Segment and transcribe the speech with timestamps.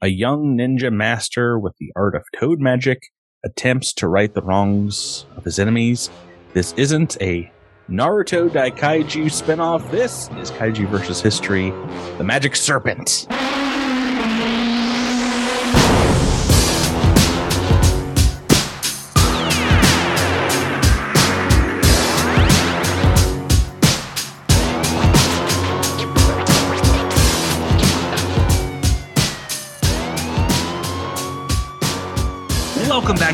[0.00, 3.02] a young ninja master with the art of toad magic
[3.44, 6.08] attempts to right the wrongs of his enemies.
[6.54, 7.50] This isn't a
[7.90, 9.90] Naruto Daikaiju spinoff.
[9.90, 11.70] This is Kaiju versus History,
[12.18, 13.26] The Magic Serpent.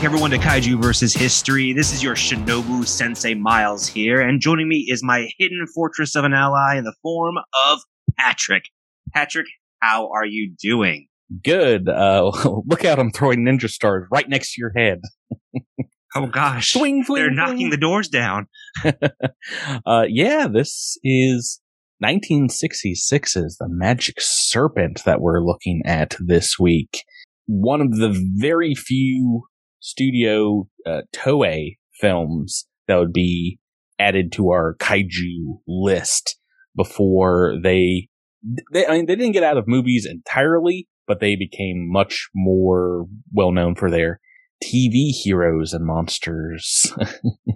[0.04, 1.72] Everyone, to Kaiju versus History.
[1.72, 6.24] This is your Shinobu Sensei Miles here, and joining me is my hidden fortress of
[6.24, 7.36] an ally in the form
[7.66, 7.80] of
[8.18, 8.64] Patrick.
[9.14, 9.46] Patrick,
[9.80, 11.08] how are you doing?
[11.42, 11.88] Good.
[11.88, 12.30] Uh,
[12.66, 15.00] look out, I'm throwing ninja stars right next to your head.
[16.16, 18.46] Oh gosh, Swing, swing, they're knocking the doors down.
[19.84, 21.60] uh, yeah, this is
[22.04, 27.02] 1966's The Magic Serpent that we're looking at this week.
[27.46, 29.48] One of the very few
[29.84, 33.58] studio uh, Toei films that would be
[33.98, 36.38] added to our kaiju list
[36.74, 38.08] before they,
[38.72, 43.04] they, I mean, they didn't get out of movies entirely, but they became much more
[43.32, 44.20] well known for their
[44.64, 46.92] TV heroes and monsters.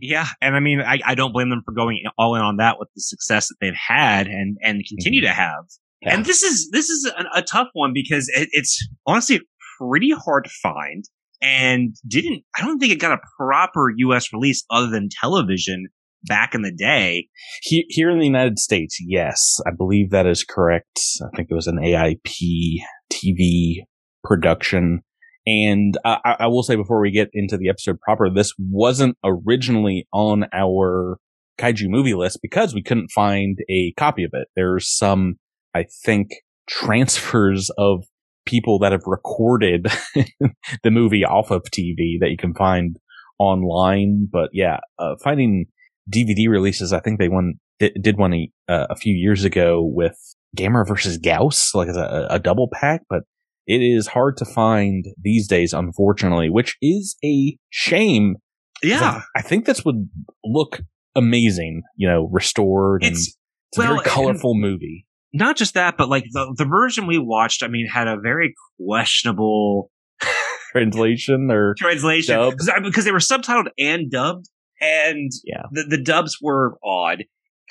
[0.00, 2.78] Yeah, and I mean, I, I don't blame them for going all in on that
[2.78, 5.64] with the success that they've had and and continue to have.
[6.00, 6.14] Yeah.
[6.14, 9.40] And this is this is a, a tough one because it, it's honestly
[9.76, 11.04] pretty hard to find,
[11.42, 14.32] and didn't I don't think it got a proper U.S.
[14.32, 15.86] release other than television
[16.24, 17.28] back in the day.
[17.62, 20.98] He- Here in the United States, yes, I believe that is correct.
[21.22, 22.78] I think it was an AIP
[23.12, 23.82] TV
[24.24, 25.00] production.
[25.46, 30.06] And I- I will say before we get into the episode proper, this wasn't originally
[30.12, 31.18] on our
[31.58, 34.48] kaiju movie list because we couldn't find a copy of it.
[34.56, 35.36] There's some,
[35.74, 36.28] I think,
[36.68, 38.04] transfers of
[38.48, 39.86] people that have recorded
[40.82, 42.96] the movie off of TV that you can find
[43.38, 44.28] online.
[44.30, 45.66] But yeah, uh, finding
[46.10, 46.92] DVD releases.
[46.92, 50.16] I think they won did, did one a, uh, a few years ago with
[50.56, 53.22] Gamera versus Gyaos, like as a, a double pack, but
[53.66, 58.36] it is hard to find these days, unfortunately, which is a shame.
[58.82, 60.08] Yeah, I, I think this would
[60.42, 60.80] look
[61.14, 63.36] amazing, you know, restored and it's
[63.70, 65.06] it's a well, very colorful movie.
[65.32, 67.62] Not just that, but like the the version we watched.
[67.62, 68.54] I mean, had a very
[68.86, 69.90] questionable
[70.72, 72.50] Translation or translation
[72.82, 74.46] because they were subtitled and dubbed,
[74.80, 75.62] and Yeah.
[75.72, 77.24] the, the dubs were odd.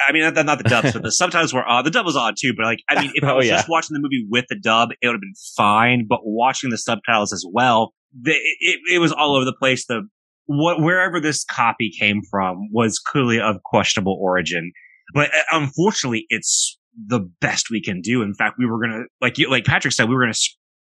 [0.08, 1.86] I mean, not, not the dubs, but the subtitles were odd.
[1.86, 3.58] The dub was odd too, but like, I mean, if I Oh, was yeah.
[3.58, 6.06] just watching the movie with the dub, it would have been fine.
[6.10, 9.86] But watching the subtitles as well, the, it, it was all over the place.
[9.88, 10.02] The
[10.46, 14.72] what wherever this copy came from was clearly of questionable origin.
[15.14, 18.22] But uh, unfortunately, it's the best we can do.
[18.22, 20.34] In fact, we were gonna, like you, like Patrick said, we were gonna.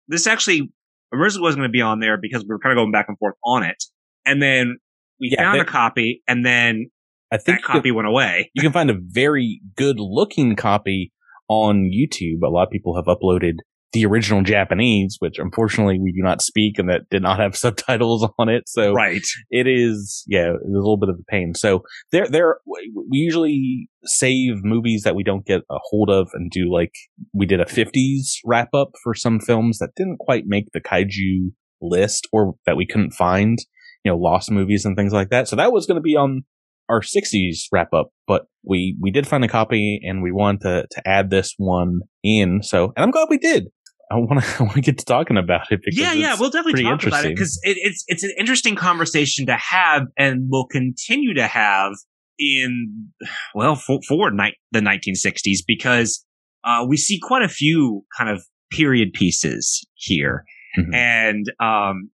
[0.09, 0.71] This actually
[1.13, 3.35] originally wasn't gonna be on there because we were kind of going back and forth
[3.45, 3.83] on it,
[4.27, 4.77] and then
[5.21, 6.91] we Yeah, found they- a copy, and then
[7.33, 8.51] I think that copy went away.
[8.55, 11.13] you can find a very good looking copy
[11.49, 12.43] on YouTube.
[12.45, 13.57] A lot of people have uploaded
[13.93, 18.27] the original Japanese, which unfortunately we do not speak and that did not have subtitles
[18.39, 18.65] on it.
[18.67, 19.23] So Right.
[19.51, 21.55] it is, yeah, it a little bit of a pain.
[21.55, 26.51] So there, there, we usually save movies that we don't get a hold of and
[26.51, 26.93] do like
[27.33, 31.53] we did a 50s wrap up for some films that didn't quite make the kaiju
[31.81, 33.59] list or that we couldn't find,
[34.05, 35.49] you know, lost movies and things like that.
[35.49, 36.43] So that was going to be on
[36.89, 40.87] our 60s wrap up, but we, we did find a copy and we wanted to,
[40.91, 42.63] to add this one in.
[42.63, 43.69] So, and I'm glad we did.
[44.13, 46.51] I want to, I want to get to talking about it because Yeah, yeah, we'll
[46.51, 50.67] definitely talk about it because it, it's it's an interesting conversation to have, and we'll
[50.67, 51.93] continue to have
[52.39, 53.09] in
[53.55, 56.25] well for, for ni- the 1960s because
[56.65, 60.45] uh, we see quite a few kind of period pieces here,
[60.79, 60.95] Mhm.
[60.95, 62.11] and um,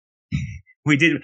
[0.85, 1.21] we did.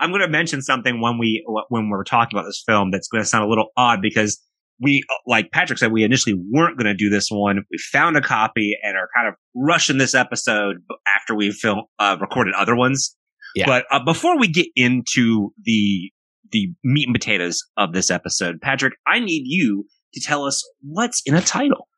[0.00, 3.22] I'm going to mention something when we when we're talking about this film that's going
[3.22, 4.40] to sound a little odd because
[4.80, 7.64] we, like Patrick said, we initially weren't going to do this one.
[7.70, 12.16] We found a copy and are kind of rushing this episode after we film uh,
[12.20, 13.16] recorded other ones.
[13.54, 13.66] Yeah.
[13.66, 16.10] But uh, before we get into the
[16.50, 19.84] the meat and potatoes of this episode, Patrick, I need you
[20.14, 21.88] to tell us what's in a title.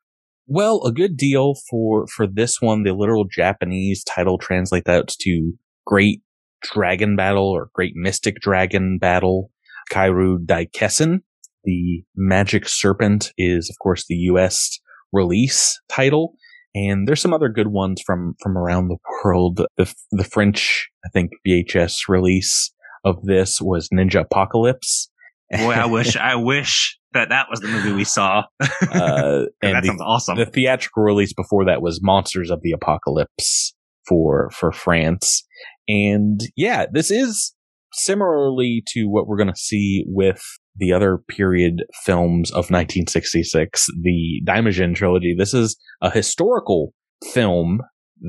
[0.47, 2.83] Well, a good deal for for this one.
[2.83, 5.53] The literal Japanese title translates out to
[5.85, 6.21] Great
[6.61, 9.51] Dragon Battle or Great Mystic Dragon Battle.
[9.91, 11.19] Kairyu Daikessen.
[11.63, 14.79] The Magic Serpent is, of course, the U.S.
[15.11, 16.33] release title,
[16.73, 19.61] and there's some other good ones from from around the world.
[19.77, 22.71] The the French, I think, VHS release
[23.03, 25.09] of this was Ninja Apocalypse.
[25.51, 28.43] Boy, I wish I wish that that was the movie we saw.
[28.61, 30.37] uh, and that the sounds awesome.
[30.37, 33.73] the theatrical release before that was Monsters of the Apocalypse
[34.07, 35.45] for for France.
[35.87, 37.53] And yeah, this is
[37.93, 40.41] similarly to what we're going to see with
[40.75, 45.35] the other period films of 1966, the Daimajin trilogy.
[45.37, 46.93] This is a historical
[47.33, 47.81] film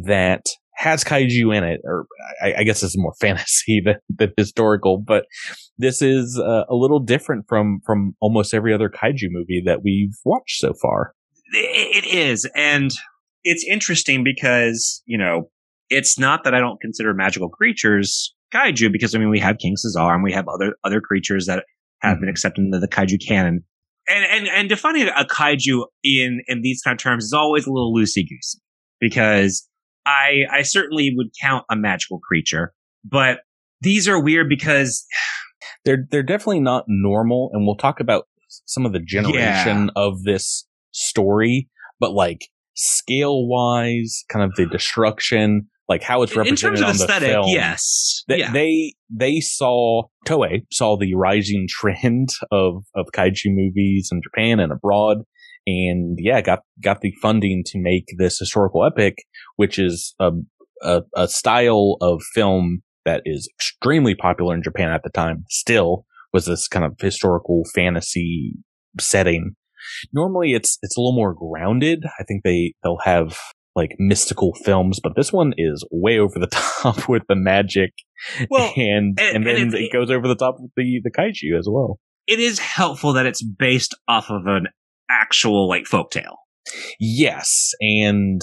[0.05, 2.07] that has kaiju in it, or
[2.43, 5.27] I, I guess it's more fantasy than, than historical, but
[5.79, 10.17] this is uh, a little different from, from almost every other kaiju movie that we've
[10.25, 11.15] watched so far.
[11.55, 12.49] It is.
[12.57, 12.91] And
[13.45, 15.51] it's interesting because, you know,
[15.91, 19.77] it's not that I don't consider magical creatures kaiju because I mean, we have King
[19.77, 21.65] Caesar and we have other, other creatures that
[22.03, 22.31] have been mm-hmm.
[22.31, 23.65] accepted into the kaiju canon.
[24.09, 27.71] And, and, and defining a kaiju in, in these kind of terms is always a
[27.73, 28.59] little loosey goosey
[29.01, 29.69] because
[30.05, 32.73] I, I certainly would count a magical creature,
[33.05, 33.41] but
[33.81, 35.05] these are weird because
[35.85, 37.51] they're, they're definitely not normal.
[37.53, 38.27] And we'll talk about
[38.67, 40.03] some of the generation yeah.
[40.03, 41.69] of this story,
[42.01, 47.09] but like scale wise, kind of the destruction, like how it's represented in terms of
[47.09, 48.53] aesthetic, film, yes, they, yeah.
[48.53, 54.73] they they saw Toei saw the rising trend of of kaiju movies in Japan and
[54.73, 55.19] abroad,
[55.67, 59.19] and yeah, got got the funding to make this historical epic,
[59.57, 60.31] which is a
[60.83, 65.45] a, a style of film that is extremely popular in Japan at the time.
[65.49, 68.55] Still was this kind of historical fantasy
[69.01, 69.55] setting.
[70.13, 72.05] Normally, it's it's a little more grounded.
[72.19, 73.37] I think they they'll have
[73.75, 76.47] like mystical films, but this one is way over the
[76.83, 77.93] top with the magic.
[78.51, 81.59] Well, and, and, and then and it, goes over the top with the, the kaiju
[81.59, 81.99] as well.
[82.27, 84.69] It is helpful that it's based off of an
[85.11, 86.37] actual like folktale.
[87.01, 87.73] Yes.
[87.81, 88.41] And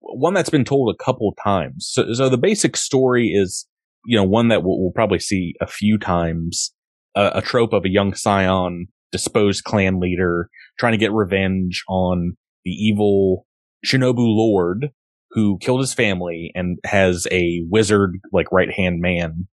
[0.00, 1.88] one that's been told a couple times.
[1.90, 3.66] So, so the basic story is,
[4.04, 6.74] you know, one that we'll, we'll probably see a few times,
[7.14, 10.48] uh, a trope of a young scion, disposed clan leader
[10.78, 13.46] trying to get revenge on the evil
[13.86, 14.90] Shinobu Lord
[15.32, 19.48] who killed his family and has a wizard like right hand man.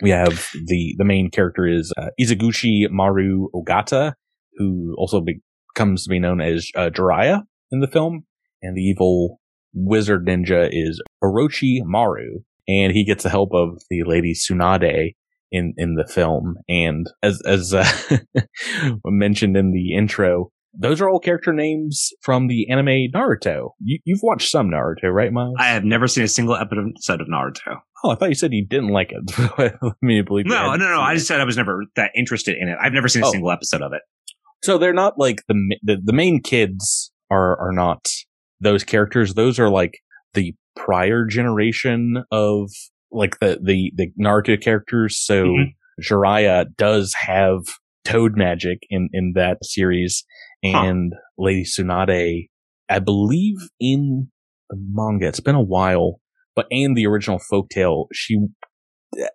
[0.00, 4.14] We have the the main character is uh, Ikazuchi Maru Ogata,
[4.56, 8.24] who also becomes to be known as uh, Jiraiya in the film,
[8.62, 9.40] and the evil
[9.72, 15.14] wizard ninja is Orochi Maru, and he gets the help of the lady Tsunade
[15.52, 16.56] in in the film.
[16.68, 17.88] And as as uh,
[19.04, 23.70] mentioned in the intro, those are all character names from the anime Naruto.
[23.80, 25.54] You, have watched some Naruto, right, Miles?
[25.58, 27.80] I have never seen a single episode of Naruto.
[28.02, 29.38] Oh, I thought you said you didn't like it.
[29.82, 30.46] Let me believe.
[30.46, 30.52] You.
[30.52, 31.00] No, no, no.
[31.00, 32.76] I just said I was never that interested in it.
[32.80, 33.30] I've never seen a oh.
[33.30, 34.02] single episode of it.
[34.62, 38.08] So they're not like the, the the main kids are are not
[38.60, 39.34] those characters.
[39.34, 39.98] Those are like
[40.34, 42.70] the prior generation of
[43.10, 45.18] like the the the Naruto characters.
[45.18, 46.02] So mm-hmm.
[46.02, 47.60] Jiraiya does have
[48.04, 50.24] toad magic in in that series
[50.64, 51.20] and huh.
[51.38, 52.48] Lady Tsunade,
[52.88, 54.28] I believe in
[54.70, 56.20] the manga, it's been a while,
[56.56, 58.46] but in the original folktale, she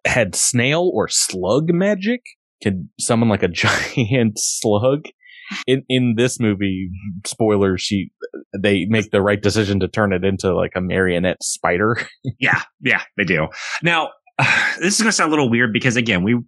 [0.05, 2.21] had snail or slug magic,
[2.63, 5.05] could summon like a giant slug.
[5.65, 6.91] In in this movie,
[7.25, 8.11] spoiler, she
[8.57, 11.97] they make the right decision to turn it into like a marionette spider.
[12.39, 13.47] yeah, yeah, they do.
[13.81, 14.09] Now,
[14.79, 16.39] this is going to sound a little weird because again, we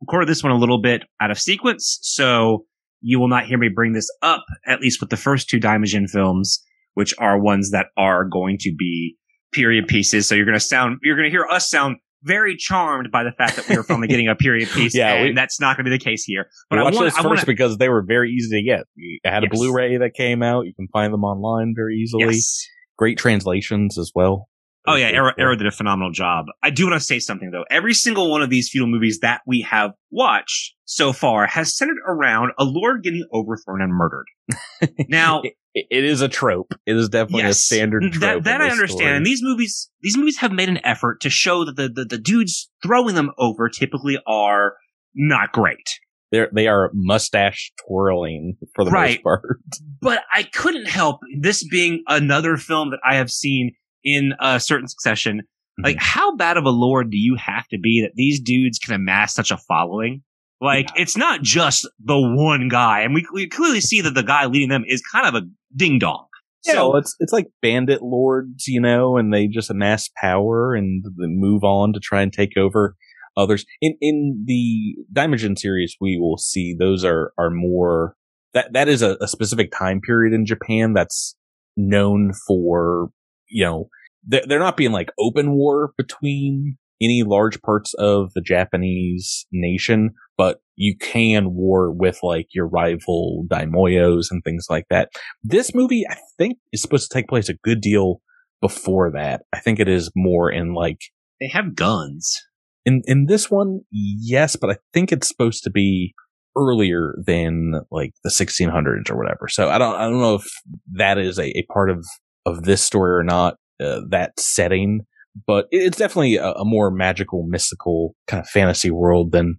[0.00, 2.64] recorded this one a little bit out of sequence, so
[3.00, 6.08] you will not hear me bring this up, at least with the first two Daimajin
[6.08, 6.62] films,
[6.94, 9.16] which are ones that are going to be
[9.52, 10.28] period pieces.
[10.28, 13.32] So you're going to sound, you're going to hear us sound very charmed by the
[13.32, 14.94] fact that we were finally getting a period piece.
[14.94, 16.46] yeah, and we, that's not going to be the case here.
[16.68, 18.84] But I watched wanna, those first wanna, because they were very easy to get.
[19.24, 19.58] I had a yes.
[19.58, 20.66] Blu-ray that came out.
[20.66, 22.34] You can find them online very easily.
[22.34, 22.66] Yes.
[22.98, 24.49] Great translations as well.
[24.86, 26.46] Oh yeah, Arrow, Arrow did a phenomenal job.
[26.62, 27.64] I do want to say something though.
[27.70, 31.98] Every single one of these feudal movies that we have watched so far has centered
[32.06, 34.26] around a lord getting overthrown and murdered.
[35.08, 35.42] Now,
[35.74, 36.72] it, it is a trope.
[36.86, 38.20] It is definitely yes, a standard trope.
[38.20, 39.00] That, that I understand.
[39.00, 39.16] Story.
[39.16, 42.18] And these movies, these movies have made an effort to show that the, the, the
[42.18, 44.74] dudes throwing them over typically are
[45.14, 45.98] not great.
[46.32, 49.18] They're, they are mustache twirling for the right.
[49.18, 49.42] most part.
[50.00, 53.72] But I couldn't help this being another film that I have seen
[54.04, 55.38] in a certain succession.
[55.38, 55.84] Mm-hmm.
[55.84, 58.94] Like, how bad of a lord do you have to be that these dudes can
[58.94, 60.22] amass such a following?
[60.60, 61.02] Like, yeah.
[61.02, 64.68] it's not just the one guy, and we, we clearly see that the guy leading
[64.68, 66.26] them is kind of a ding dong.
[66.64, 70.74] Yeah, so, well, it's it's like bandit lords, you know, and they just amass power
[70.74, 72.96] and move on to try and take over
[73.36, 73.64] others.
[73.80, 78.14] In in the Daimajin series, we will see those are are more
[78.52, 81.34] that that is a, a specific time period in Japan that's
[81.76, 83.10] known for
[83.50, 83.88] you know,
[84.26, 90.10] they're, they're not being like open war between any large parts of the Japanese nation,
[90.36, 95.10] but you can war with like your rival daimyos and things like that.
[95.42, 98.20] This movie, I think, is supposed to take place a good deal
[98.60, 99.42] before that.
[99.52, 101.00] I think it is more in like
[101.40, 102.36] they have guns.
[102.84, 106.14] In in this one, yes, but I think it's supposed to be
[106.56, 109.48] earlier than like the 1600s or whatever.
[109.48, 110.50] So I don't I don't know if
[110.94, 112.06] that is a, a part of
[112.46, 113.56] of this story or not.
[113.80, 115.06] Uh, that setting,
[115.46, 119.58] but it's definitely a, a, more magical, mystical kind of fantasy world than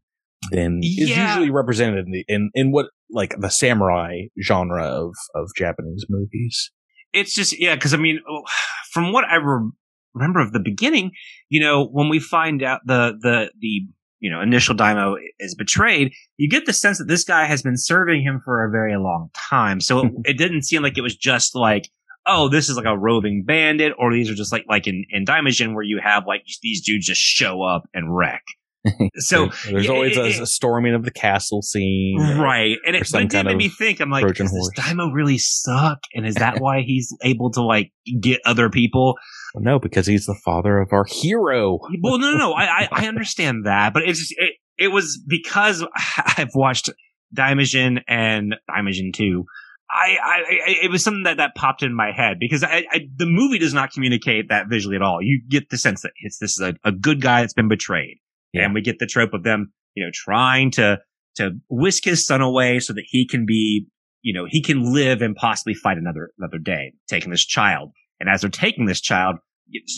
[0.51, 1.03] than yeah.
[1.03, 6.05] is usually represented in, the, in in what like the samurai genre of of Japanese
[6.07, 6.71] movies.
[7.13, 8.19] It's just yeah, because I mean,
[8.91, 9.71] from what I re-
[10.13, 11.11] remember of the beginning,
[11.49, 13.87] you know, when we find out the the the
[14.19, 17.77] you know initial daimyo is betrayed, you get the sense that this guy has been
[17.77, 19.81] serving him for a very long time.
[19.81, 21.89] So it, it didn't seem like it was just like
[22.25, 25.25] oh, this is like a roving bandit, or these are just like like in in
[25.25, 28.43] Daimajin where you have like these dudes just show up and wreck.
[29.17, 32.77] So there's always it, a, a, storming of the castle scene, right?
[32.85, 33.99] And it, it did make me think.
[33.99, 34.71] I'm like, Trojan does horse.
[34.75, 35.99] this Daimyo really suck?
[36.15, 39.15] And is that why he's able to like get other people?
[39.53, 41.77] Well, no, because he's the father of our hero.
[42.01, 42.53] well, no, no, no.
[42.53, 45.85] I, I, I understand that, but it's just, it, it was because
[46.37, 46.89] I've watched
[47.35, 49.45] Daimajin and Daimajin 2
[49.93, 50.41] I, I,
[50.83, 53.73] it was something that, that popped in my head because I, I, the movie does
[53.73, 55.21] not communicate that visually at all.
[55.21, 58.17] You get the sense that it's, this is a, a good guy that's been betrayed.
[58.53, 58.65] Yeah.
[58.65, 60.99] And we get the trope of them, you know, trying to,
[61.35, 63.87] to whisk his son away so that he can be,
[64.21, 67.91] you know, he can live and possibly fight another, another day, taking this child.
[68.19, 69.37] And as they're taking this child,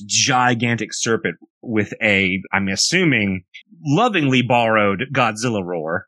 [0.06, 3.44] gigantic serpent with a, I'm assuming,
[3.86, 6.08] lovingly borrowed Godzilla roar.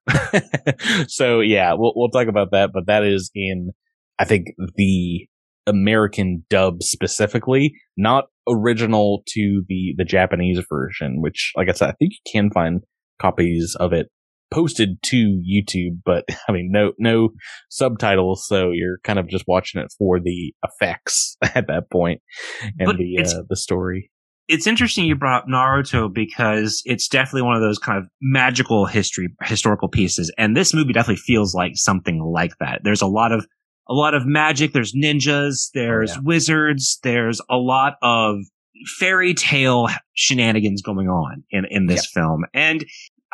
[1.07, 3.71] so yeah, we'll we'll talk about that, but that is in
[4.19, 5.27] I think the
[5.67, 11.93] American dub specifically, not original to the the Japanese version, which like I said, I
[11.93, 12.81] think you can find
[13.19, 14.07] copies of it
[14.55, 17.29] posted to YouTube, but I mean no no
[17.69, 22.21] subtitles, so you're kind of just watching it for the effects at that point
[22.79, 24.09] and but the uh, the story
[24.47, 28.85] it's interesting you brought up Naruto because it's definitely one of those kind of magical
[28.85, 30.31] history, historical pieces.
[30.37, 32.81] And this movie definitely feels like something like that.
[32.83, 33.45] There's a lot of,
[33.89, 34.73] a lot of magic.
[34.73, 35.69] There's ninjas.
[35.73, 36.21] There's oh, yeah.
[36.23, 36.99] wizards.
[37.01, 38.37] There's a lot of
[38.99, 42.21] fairy tale shenanigans going on in, in this yeah.
[42.21, 42.43] film.
[42.53, 42.85] And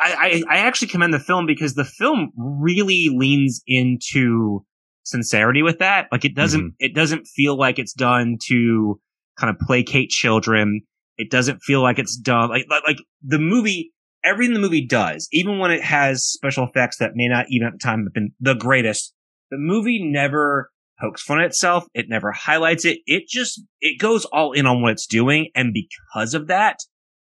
[0.02, 4.64] I, I, I actually commend the film because the film really leans into
[5.04, 6.08] sincerity with that.
[6.10, 6.74] Like it doesn't, mm-hmm.
[6.78, 9.00] it doesn't feel like it's done to
[9.38, 10.82] kind of placate children
[11.18, 13.92] it doesn't feel like it's done like, like, like the movie,
[14.24, 17.74] everything the movie does, even when it has special effects that may not even at
[17.74, 19.14] the time have been the greatest,
[19.50, 21.84] the movie never pokes fun at itself.
[21.94, 22.98] It never highlights it.
[23.06, 25.50] It just, it goes all in on what it's doing.
[25.54, 26.78] And because of that,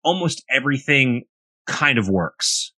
[0.04, 1.24] almost everything
[1.68, 2.72] kind of works.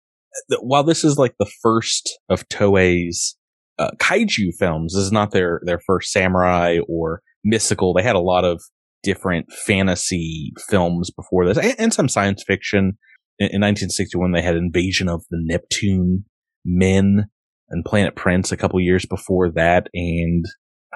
[0.62, 3.36] While this is like the first of Toei's
[3.78, 7.94] uh, kaiju films, this is not their, their first samurai or mystical.
[7.94, 8.62] They had a lot of
[9.02, 12.98] different fantasy films before this and, and some science fiction.
[13.40, 16.26] In, in 1961, they had Invasion of the Neptune
[16.66, 17.26] Men
[17.70, 19.88] and Planet Prince a couple years before that.
[19.94, 20.46] And,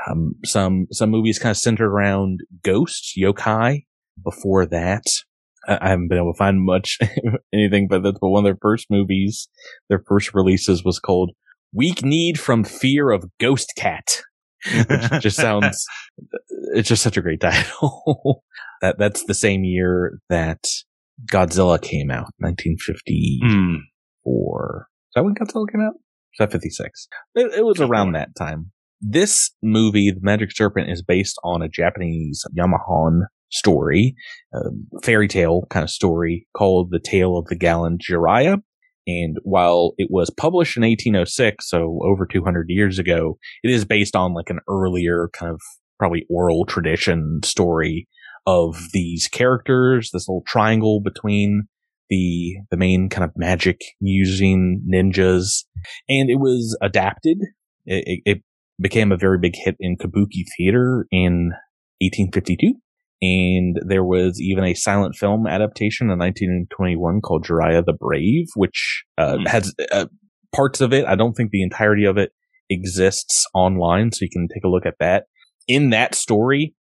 [0.09, 3.85] um, some, some movies kind of centered around ghosts, yokai
[4.21, 5.03] before that.
[5.67, 6.98] I haven't been able to find much
[7.53, 9.48] anything, but that's but one of their first movies,
[9.89, 11.32] their first releases was called
[11.74, 14.24] Weak Kneed from Fear of Ghost Cat
[14.65, 15.86] which just sounds
[16.74, 18.43] it's just such a great title.
[18.82, 20.63] that that's the same year that
[21.32, 23.48] Godzilla came out, 1954.
[23.48, 23.77] Mm.
[24.82, 25.93] Is that when Godzilla came out?
[26.34, 27.08] Is that 56?
[27.36, 28.72] It, it was around that time.
[29.00, 34.15] This movie, The Magic Serpent, is based on a Japanese yomihon story,
[34.53, 34.62] a
[35.03, 38.62] fairy tale kind of story called The Tale of the Gallant Jiraiya.
[39.05, 44.15] And while it was published in 1806, so over 200 years ago, it is based
[44.15, 45.62] on like an earlier kind of
[46.00, 48.07] probably oral tradition story
[48.45, 51.63] of these characters, this little triangle between
[52.10, 55.63] the, the main kind of magic using ninjas.
[56.10, 57.38] And it was adapted.
[57.86, 58.41] It, it
[58.81, 61.51] became a very big hit in Kabuki theater in
[62.00, 62.75] 1852.
[63.24, 69.06] And there was even a silent film adaptation in 1921 called Jiraiya the Brave, which
[69.18, 69.48] uh, mm.
[69.48, 70.08] has uh,
[70.53, 71.06] parts of it.
[71.06, 72.34] I don't think the entirety of it
[72.70, 75.24] exists online, so you can take a look at that.
[75.70, 76.75] In that story,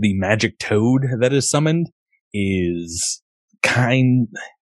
[0.00, 1.88] the magic toad that is summoned
[2.32, 3.20] is
[3.64, 4.28] kind.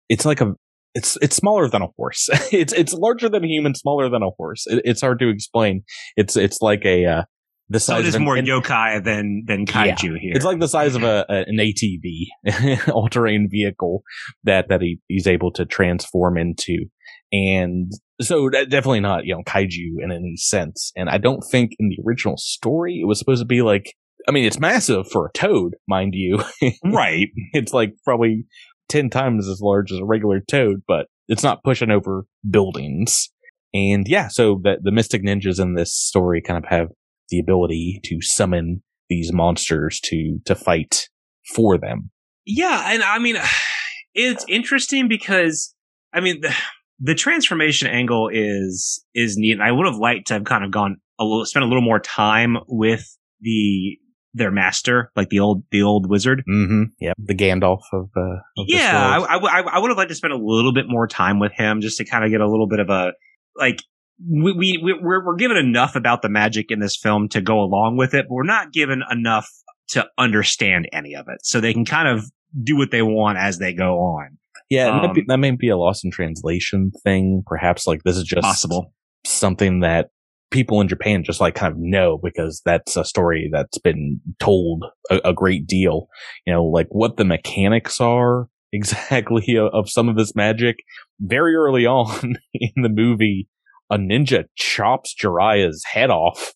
[0.10, 0.53] It's like a.
[0.96, 2.27] It's it's smaller than a horse.
[2.51, 4.65] it's it's larger than a human, smaller than a horse.
[4.65, 5.84] It, it's hard to explain.
[6.17, 7.24] It's it's like a uh,
[7.73, 7.95] the size.
[7.95, 10.31] So it is more an, yokai than than kaiju yeah, here.
[10.35, 14.03] It's like the size of a, a an ATV, all terrain vehicle
[14.43, 16.85] that that he, he's able to transform into,
[17.31, 20.91] and so definitely not you know kaiju in any sense.
[20.95, 23.93] And I don't think in the original story it was supposed to be like
[24.27, 26.41] I mean, it's massive for a toad, mind you.
[26.85, 27.27] right.
[27.51, 28.45] It's like probably
[28.87, 33.29] 10 times as large as a regular toad, but it's not pushing over buildings.
[33.73, 36.87] And yeah, so the, the Mystic Ninjas in this story kind of have
[37.33, 41.09] the ability to summon these monsters to, to fight
[41.55, 42.11] for them.
[42.45, 42.93] Yeah.
[42.93, 43.37] And I mean,
[44.13, 45.73] it's interesting because,
[46.13, 46.55] I mean, the,
[46.99, 49.53] the transformation angle is, is neat.
[49.53, 51.81] And I would have liked to have kind of gone a little, spent a little
[51.81, 53.97] more time with the,
[54.35, 56.43] their master, like the old, the old wizard.
[56.49, 56.83] Mm-hmm.
[56.99, 57.13] Yeah.
[57.17, 59.25] The Gandalf of, uh, of yeah.
[59.27, 61.81] I, I, I would have liked to spend a little bit more time with him
[61.81, 63.13] just to kind of get a little bit of a,
[63.55, 63.79] like,
[64.20, 67.98] we, we, we're, we're given enough about the magic in this film to go along
[67.98, 69.50] with it, but we're not given enough
[69.89, 71.46] to understand any of it.
[71.46, 72.25] So they can kind of
[72.63, 74.38] do what they want as they go on.
[74.70, 77.43] Yeah, um, that, may be, that may be a loss in translation thing.
[77.46, 78.93] Perhaps like this is just possible
[79.25, 80.10] something that
[80.51, 84.86] people in Japan just like kind of know because that's a story that's been told
[85.10, 86.08] a, a great deal.
[86.46, 90.77] You know, like what the mechanics are exactly of, of some of this magic.
[91.20, 93.48] Very early on in the movie,
[93.93, 96.53] a ninja chops Jiraiya's head off,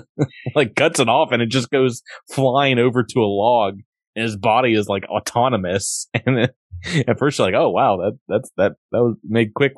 [0.54, 3.74] like cuts it off, and it just goes flying over to a log.
[4.16, 6.08] And his body is like autonomous.
[6.26, 6.50] And
[7.08, 9.72] at first, you're like, "Oh wow, that that's that that was made quick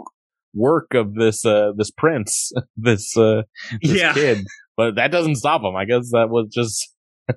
[0.55, 3.43] work of this uh this prince, this uh
[3.83, 4.13] this yeah.
[4.13, 4.45] kid."
[4.77, 5.77] But that doesn't stop him.
[5.77, 6.95] I guess that was just
[7.29, 7.35] a,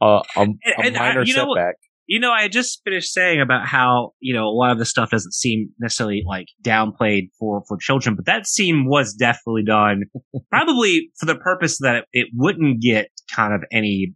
[0.00, 0.46] a, a
[0.90, 1.26] minor I, setback.
[1.36, 4.84] Know, you know, I just finished saying about how, you know, a lot of the
[4.84, 10.04] stuff doesn't seem necessarily like downplayed for, for children, but that scene was definitely done
[10.50, 14.14] probably for the purpose that it, it wouldn't get kind of any,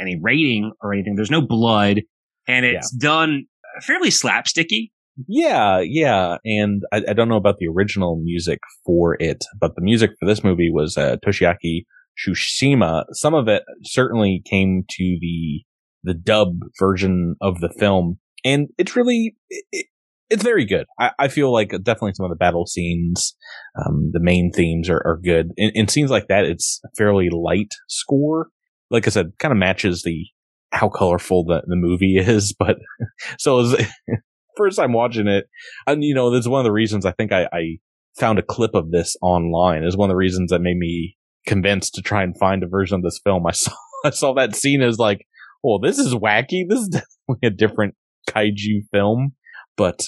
[0.00, 1.14] any rating or anything.
[1.14, 2.00] There's no blood
[2.48, 3.08] and it's yeah.
[3.08, 3.44] done
[3.82, 4.90] fairly slapsticky.
[5.26, 6.36] Yeah, yeah.
[6.44, 10.26] And I, I, don't know about the original music for it, but the music for
[10.26, 11.86] this movie was uh, Toshiaki
[12.18, 13.04] Tsushima.
[13.12, 15.64] Some of it certainly came to the
[16.02, 19.86] the dub version of the film, and it's really it,
[20.30, 20.86] it's very good.
[20.98, 23.34] I, I, feel like definitely some of the battle scenes,
[23.78, 25.52] um, the main themes are, are good.
[25.56, 28.48] In, in, scenes like that, it's fairly light score.
[28.90, 30.26] Like I said, kind of matches the
[30.70, 32.54] how colorful the, the movie is.
[32.58, 32.76] But
[33.38, 33.86] so was,
[34.56, 35.46] first time watching it,
[35.86, 37.78] and you know, that's one of the reasons I think I, I
[38.18, 39.84] found a clip of this online.
[39.84, 42.96] Is one of the reasons that made me convinced to try and find a version
[42.96, 43.46] of this film.
[43.46, 43.72] I saw
[44.04, 45.26] I saw that scene as like,
[45.62, 46.64] well, this is wacky.
[46.68, 47.94] This is definitely a different
[48.28, 49.32] kaiju film,
[49.76, 50.00] but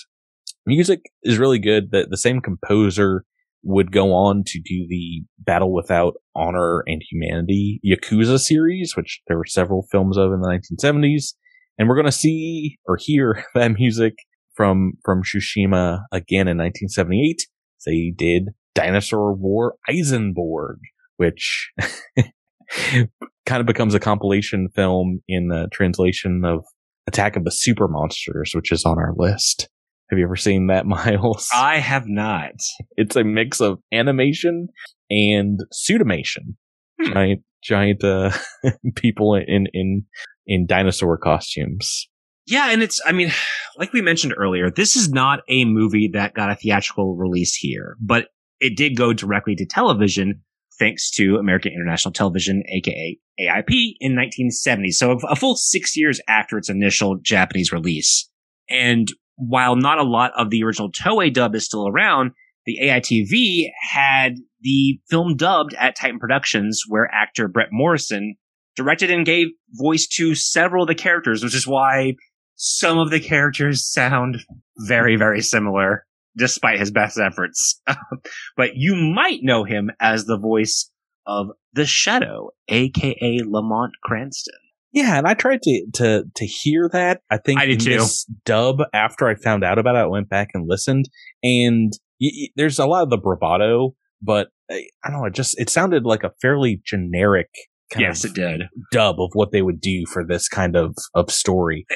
[0.66, 1.90] music is really good.
[1.90, 3.24] The, the same composer
[3.62, 9.36] would go on to do the Battle Without Honor and Humanity Yakuza series, which there
[9.36, 11.34] were several films of in the 1970s.
[11.78, 14.14] And we're going to see or hear that music
[14.54, 17.46] from, from Tsushima again in 1978.
[17.86, 20.76] They did Dinosaur War Eisenborg,
[21.16, 21.72] which
[23.46, 26.64] kind of becomes a compilation film in the translation of
[27.06, 29.68] Attack of the Super Monsters, which is on our list.
[30.10, 31.48] Have you ever seen that, Miles?
[31.54, 32.52] I have not.
[32.96, 34.68] It's a mix of animation
[35.10, 36.54] and pseudomation.
[37.00, 37.12] Hmm.
[37.12, 38.32] Giant, giant uh,
[38.96, 40.04] people in in
[40.46, 42.08] in dinosaur costumes.
[42.46, 43.30] Yeah, and it's I mean,
[43.78, 47.96] like we mentioned earlier, this is not a movie that got a theatrical release here,
[48.00, 48.28] but
[48.58, 50.42] it did go directly to television
[50.80, 54.90] thanks to American International Television, aka AIP, in 1970.
[54.90, 58.28] So a full six years after its initial Japanese release.
[58.68, 62.32] And while not a lot of the original Toei dub is still around,
[62.66, 68.34] the AITV had the film dubbed at Titan Productions, where actor Bret Morrison
[68.76, 72.14] directed and gave voice to several of the characters, which is why
[72.56, 74.38] some of the characters sound
[74.86, 76.04] very, very similar
[76.36, 77.80] despite his best efforts.
[78.56, 80.90] but you might know him as the voice
[81.26, 84.54] of the Shadow, aka Lamont Cranston.
[84.92, 87.20] Yeah, and I tried to to to hear that.
[87.30, 88.04] I think I did too.
[88.44, 91.08] dub after I found out about it, I went back and listened,
[91.44, 95.26] and y- y- there's a lot of the bravado, but I, I don't know.
[95.26, 97.50] It just it sounded like a fairly generic.
[97.96, 98.62] yes, it did.
[98.90, 101.86] Dub of what they would do for this kind of of story.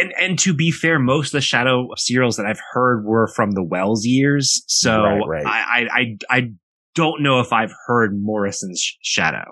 [0.00, 3.52] And and to be fair, most of the Shadow serials that I've heard were from
[3.52, 5.46] the Welles years, so right, right.
[5.46, 6.50] I, I I
[6.94, 9.44] don't know if I've heard Morrison's Shadow.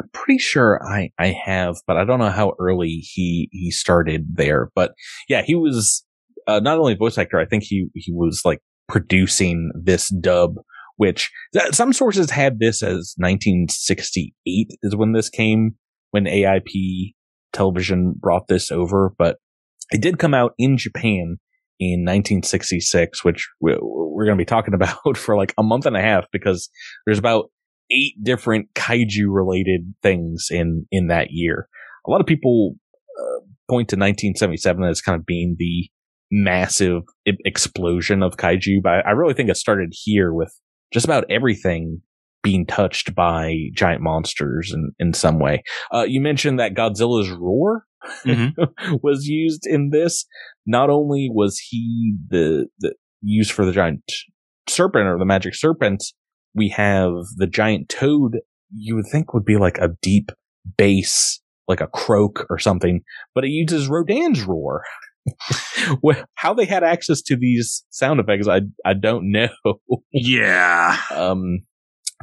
[0.00, 4.26] I'm pretty sure I I have, but I don't know how early he he started
[4.34, 4.70] there.
[4.74, 4.92] But
[5.28, 6.04] yeah, he was
[6.46, 7.38] uh, not only voice actor.
[7.38, 10.56] I think he he was like producing this dub,
[10.96, 11.30] which
[11.72, 15.76] some sources had this as 1968 is when this came
[16.10, 17.14] when AIP
[17.52, 19.38] television brought this over, but
[19.92, 21.38] it did come out in Japan
[21.78, 23.78] in 1966, which we're
[24.24, 26.68] going to be talking about for like a month and a half because
[27.06, 27.46] there's about
[27.90, 31.68] eight different kaiju related things in, in that year.
[32.06, 32.74] a lot of people
[33.18, 35.90] uh, point to 1977 as kind of being the
[36.30, 40.58] massive explosion of kaiju, but I really think it started here with
[40.92, 42.00] just about everything
[42.42, 45.62] being touched by giant monsters in, in some way.
[45.92, 47.84] Uh, you mentioned that Godzilla's roar
[48.24, 48.96] mm-hmm.
[49.02, 50.24] was used in this.
[50.66, 54.02] Not only was he the, the used for the giant
[54.68, 56.04] serpent or the magic serpent,
[56.54, 58.38] we have the giant toad
[58.74, 60.30] you would think would be like a deep
[60.76, 63.02] bass, like a croak or something,
[63.34, 64.84] but it uses Rodan's roar.
[66.34, 69.48] How they had access to these sound effects, I I don't know.
[70.12, 70.98] Yeah.
[71.14, 71.60] Um,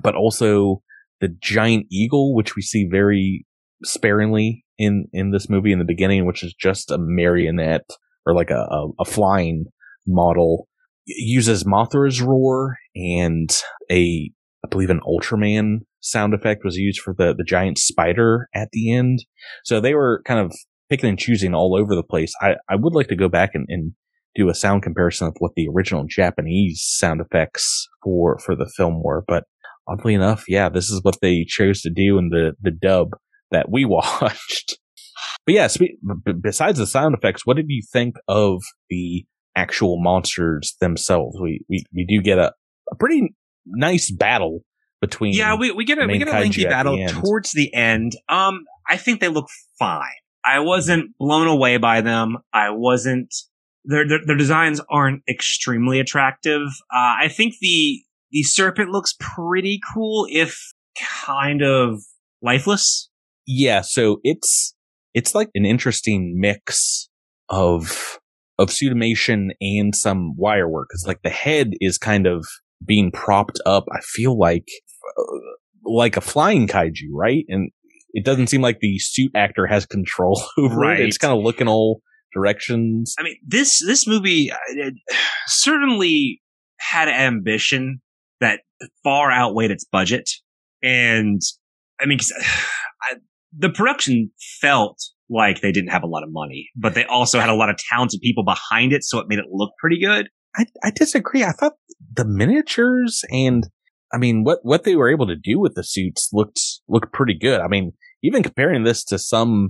[0.04, 0.82] but also
[1.22, 3.46] the giant eagle, which we see very
[3.84, 7.90] sparingly in in this movie in the beginning, which is just a marionette
[8.26, 9.66] or like a a, a flying
[10.08, 10.68] model,
[11.06, 13.52] uses Mothra's roar and
[13.92, 14.32] a
[14.66, 18.92] I believe an Ultraman sound effect was used for the the giant spider at the
[18.92, 19.26] end.
[19.64, 20.56] So they were kind of
[20.90, 22.34] picking and choosing all over the place.
[22.42, 23.94] I I would like to go back and, and
[24.36, 29.04] do a sound comparison of what the original Japanese sound effects for for the film
[29.04, 29.44] were, but
[29.88, 33.10] oddly enough, yeah, this is what they chose to do in the the dub
[33.52, 34.78] that we watched.
[35.46, 35.68] But yeah,
[36.42, 41.38] besides the sound effects, what did you think of the actual monsters themselves?
[41.40, 42.54] We we, we do get a,
[42.92, 43.36] a pretty
[43.66, 44.62] nice battle
[45.02, 48.14] between yeah we, we get a we get a lengthy battle the towards the end.
[48.28, 50.06] Um i think they look fine.
[50.46, 52.38] I wasn't blown away by them.
[52.54, 53.34] I wasn't
[53.86, 56.68] their their, their designs aren't extremely attractive.
[56.94, 60.74] Uh, i think the the serpent looks pretty cool if
[61.26, 62.02] kind of
[62.42, 63.10] lifeless
[63.50, 64.76] yeah so it's
[65.14, 67.10] it's like an interesting mix
[67.50, 68.20] of
[68.58, 72.46] of suitimation and some wire work because like the head is kind of
[72.86, 74.68] being propped up i feel like
[75.18, 75.24] uh,
[75.86, 77.72] like a flying kaiju right and
[78.12, 81.00] it doesn't seem like the suit actor has control over right.
[81.00, 82.02] it it's kind of looking all
[82.34, 84.92] directions i mean this this movie uh,
[85.48, 86.42] certainly
[86.80, 88.02] had ambition
[88.42, 88.62] that
[89.04, 90.30] far outweighed its budget.
[90.82, 91.42] And
[92.00, 92.20] I mean,
[93.02, 93.16] I,
[93.58, 94.32] the production
[94.62, 97.70] felt like they didn't have a lot of money, but they also had a lot
[97.70, 99.04] of talented people behind it.
[99.04, 100.30] So it made it look pretty good.
[100.56, 101.44] I, I disagree.
[101.44, 101.74] I thought
[102.16, 103.68] the miniatures and
[104.12, 107.38] I mean, what, what they were able to do with the suits looked, looked pretty
[107.38, 107.62] good.
[107.62, 107.92] I mean,
[108.24, 109.70] even comparing this to some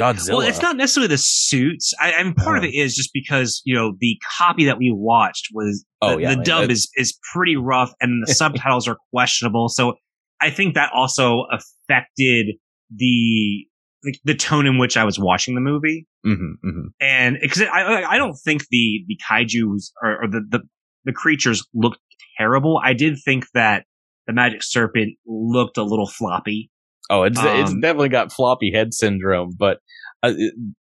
[0.00, 0.38] Godzilla.
[0.38, 1.92] Well, it's not necessarily the suits.
[2.00, 2.70] I, I mean, part of uh-huh.
[2.72, 6.34] it is just because you know the copy that we watched was oh the, yeah,
[6.34, 9.68] the dub is is pretty rough and the subtitles are questionable.
[9.68, 9.94] So
[10.40, 12.56] I think that also affected
[12.94, 13.66] the
[14.02, 16.06] the, the tone in which I was watching the movie.
[16.26, 16.86] Mm-hmm, mm-hmm.
[17.00, 20.60] And because I I don't think the the kaiju's or, or the, the
[21.04, 22.00] the creatures looked
[22.38, 22.80] terrible.
[22.82, 23.84] I did think that
[24.26, 26.70] the magic serpent looked a little floppy.
[27.08, 29.78] Oh, it's um, it's definitely got floppy head syndrome, but
[30.22, 30.32] uh,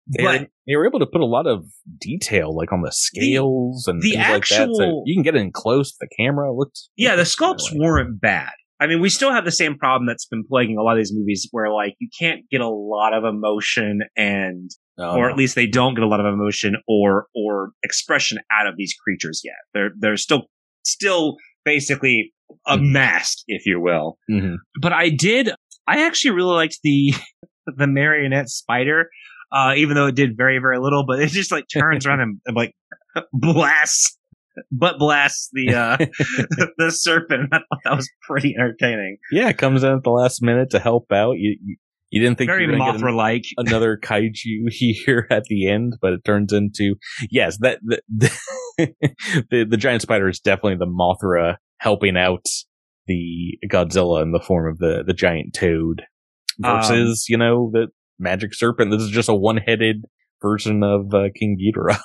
[0.07, 1.65] they, but they were able to put a lot of
[1.99, 4.77] detail, like on the scales the, and the things actual, like that.
[4.77, 5.97] So you can get in close.
[5.99, 6.88] The camera looked.
[6.97, 8.53] Yeah, the sculpts weren't bad.
[8.83, 11.14] I mean, we still have the same problem that's been plaguing a lot of these
[11.14, 15.55] movies, where like you can't get a lot of emotion and, oh, or at least
[15.55, 19.55] they don't get a lot of emotion or or expression out of these creatures yet.
[19.73, 20.47] They're they're still
[20.85, 22.33] still basically
[22.66, 22.92] a mm-hmm.
[22.92, 24.18] mask, if you will.
[24.29, 24.57] Mm-hmm.
[24.81, 25.51] But I did
[25.87, 27.14] I actually really liked the
[27.66, 29.11] the marionette spider,
[29.53, 31.05] uh, even though it did very very little.
[31.07, 32.75] But it just like turns around and, and like
[33.33, 34.18] blasts,
[34.71, 35.97] butt blasts the uh,
[36.79, 37.49] the serpent.
[37.53, 39.19] I thought that was pretty entertaining.
[39.31, 41.33] Yeah, it comes in at the last minute to help out.
[41.33, 41.77] You you,
[42.11, 46.53] you didn't think very Mothra like another kaiju here at the end, but it turns
[46.53, 46.97] into
[47.31, 48.31] yes that the the,
[49.51, 52.45] the, the giant spider is definitely the Mothra helping out
[53.07, 56.03] the Godzilla in the form of the the giant toad
[56.59, 57.88] versus um, you know the
[58.19, 58.91] magic serpent.
[58.91, 60.05] This is just a one headed
[60.43, 62.01] version of uh, King Ghidorah.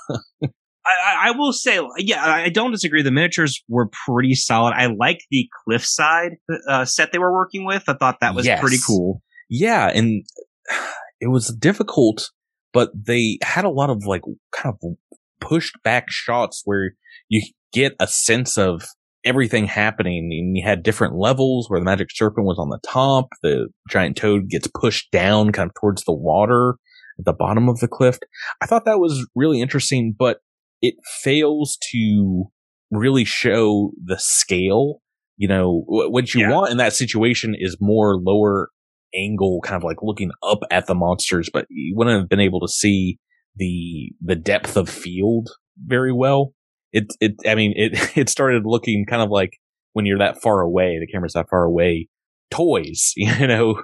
[0.88, 3.02] I, I, will say, yeah, I don't disagree.
[3.02, 4.74] The miniatures were pretty solid.
[4.74, 7.84] I like the cliffside uh, set they were working with.
[7.88, 8.62] I thought that was yes.
[8.62, 9.22] pretty cool.
[9.50, 10.26] Yeah, and
[11.20, 12.32] it was difficult,
[12.74, 14.22] but they had a lot of like
[14.56, 14.96] kind of
[15.40, 16.92] pushed back shots where
[17.30, 17.42] you
[17.74, 18.84] get a sense of
[19.26, 23.28] everything happening and you had different levels where the magic serpent was on the top.
[23.44, 26.76] The giant toad gets pushed down kind of towards the water
[27.20, 28.20] at the bottom of the cliff.
[28.62, 30.40] I thought that was really interesting, but
[30.82, 32.46] it fails to
[32.92, 35.02] really show the scale.
[35.38, 36.52] You know, what you yeah.
[36.52, 38.70] want in that situation is more lower
[39.14, 42.60] angle, kind of like looking up at the monsters, but you wouldn't have been able
[42.62, 43.20] to see
[43.56, 45.50] the, the depth of field
[45.86, 46.54] very well
[46.92, 49.60] it it I mean it it started looking kind of like
[49.94, 52.08] when you're that far away, the camera's that far away,
[52.52, 53.82] toys, you know,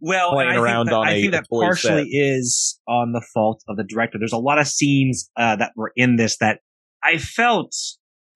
[0.00, 2.06] well, playing around that, on I a- think that partially set.
[2.10, 4.18] is on the fault of the director.
[4.18, 6.60] There's a lot of scenes uh, that were in this that
[7.02, 7.74] I felt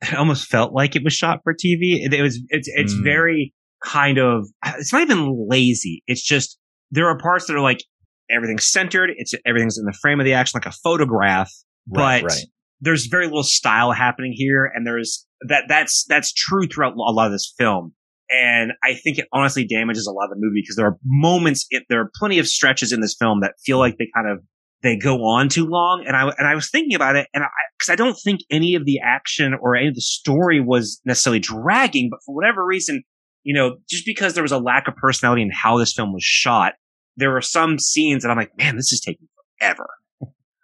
[0.03, 2.05] I almost felt like it was shot for TV.
[2.05, 3.05] It, it was it's it's Mm.
[3.05, 6.03] very kind of it's not even lazy.
[6.07, 6.59] It's just
[6.91, 7.83] there are parts that are like
[8.31, 9.11] everything's centered.
[9.17, 11.51] It's everything's in the frame of the action like a photograph,
[11.89, 12.45] Right, but right.
[12.81, 17.27] there's very little style happening here, and there's that that's that's true throughout a lot
[17.27, 17.95] of this film.
[18.31, 21.67] And I think it honestly damages a lot of the movie because there are moments,
[21.71, 24.41] it, there are plenty of stretches in this film that feel like they kind of
[24.83, 26.05] they go on too long.
[26.07, 28.75] And I and I was thinking about it, and I because I don't think any
[28.75, 33.03] of the action or any of the story was necessarily dragging, but for whatever reason,
[33.43, 36.25] you know, just because there was a lack of personality in how this film was
[36.25, 36.75] shot,
[37.17, 39.89] there were some scenes that I'm like, man, this is taking forever.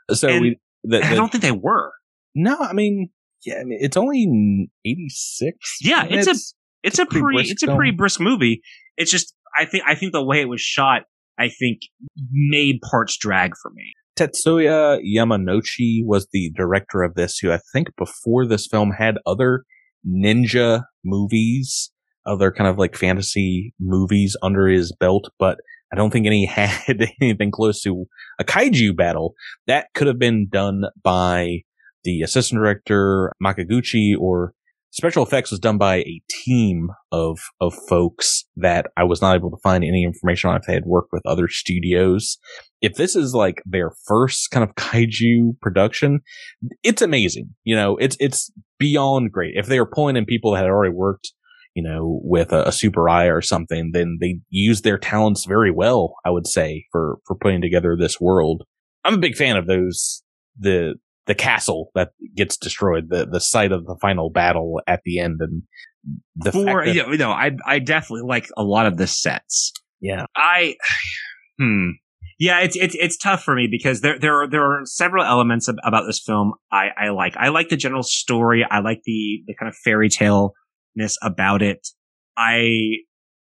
[0.08, 1.92] Uh, so and- we, the, And I don't think they were.
[2.34, 3.10] no, I mean,
[3.44, 5.78] yeah, I mean, it's only 86.
[5.80, 6.34] Yeah, it's a
[6.82, 8.62] it's a pretty pretty it's a pretty brisk movie.
[8.96, 11.02] It's just I think I think the way it was shot,
[11.38, 11.80] I think
[12.30, 13.92] made parts drag for me.
[14.18, 19.64] Tetsuya Yamanochi was the director of this, who I think before this film had other
[20.06, 21.90] ninja movies,
[22.26, 25.58] other kind of like fantasy movies under his belt, but
[25.92, 28.06] I don't think any had anything close to
[28.38, 29.34] a kaiju battle.
[29.66, 31.62] That could have been done by
[32.04, 34.54] the assistant director Makaguchi or
[34.92, 39.50] special effects was done by a team of of folks that I was not able
[39.50, 42.38] to find any information on if they had worked with other studios.
[42.80, 46.20] If this is like their first kind of kaiju production,
[46.82, 47.54] it's amazing.
[47.64, 49.54] You know, it's it's beyond great.
[49.56, 51.32] If they are pulling in people that had already worked,
[51.74, 56.14] you know, with a, a Tsuburaya or something, then they use their talents very well,
[56.24, 58.64] I would say, for for putting together this world.
[59.04, 60.22] I'm a big fan of those
[60.58, 60.94] the
[61.26, 65.40] the castle that gets destroyed, the the site of the final battle at the end,
[65.40, 65.62] and
[66.36, 69.72] the For that, you know, I I definitely like a lot of the sets.
[70.00, 70.76] yeah, I
[71.58, 71.90] hmm.
[72.38, 75.68] Yeah, it's it's it's tough for me because there there are there are several elements
[75.68, 77.36] ab- about this film I I like.
[77.36, 78.66] I like the general story.
[78.68, 80.54] I like the the kind of fairy tale
[80.96, 81.86] ness about it.
[82.36, 82.96] I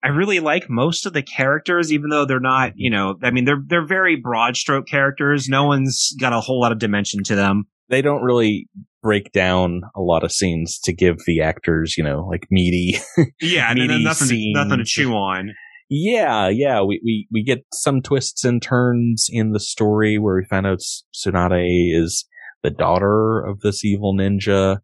[0.03, 3.45] I really like most of the characters, even though they're not, you know, I mean,
[3.45, 5.47] they're they're very broad stroke characters.
[5.49, 7.65] No one's got a whole lot of dimension to them.
[7.89, 8.69] they don't really
[9.01, 12.99] break down a lot of scenes to give the actors, you know, like meaty.
[13.41, 15.53] Yeah, and then nothing to, nothing to chew on.
[15.89, 20.45] yeah, yeah, we, we we get some twists and turns in the story where we
[20.45, 20.79] find out
[21.13, 22.25] Tsunade is
[22.63, 24.79] the daughter of this evil ninja.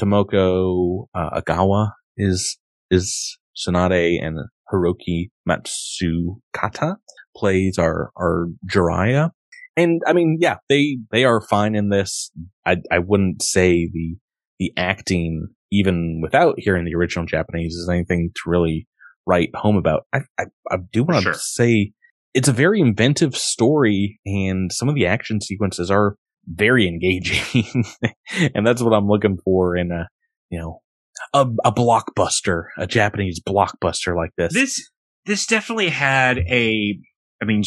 [0.00, 2.58] Tomoko uh, Ogawa is
[2.90, 4.38] is Tsunade and
[4.72, 6.96] Hiroki Matsukata
[7.36, 9.30] plays our our Jiraiya.
[9.76, 12.30] And I mean, yeah, they they are fine in this.
[12.64, 14.16] I I wouldn't say the
[14.60, 18.86] the acting, even without hearing the original Japanese, is anything to really
[19.26, 20.02] write home about.
[20.12, 21.34] I I, I do want to Sure.
[21.34, 21.92] say
[22.34, 27.84] it's a very inventive story, and some of the action sequences are very engaging,
[28.54, 30.08] and that's what I'm looking for in a
[30.50, 30.82] you know
[31.32, 34.52] a a blockbuster, a Japanese blockbuster like this.
[34.52, 34.90] This
[35.26, 36.98] this definitely had a.
[37.42, 37.62] I mean,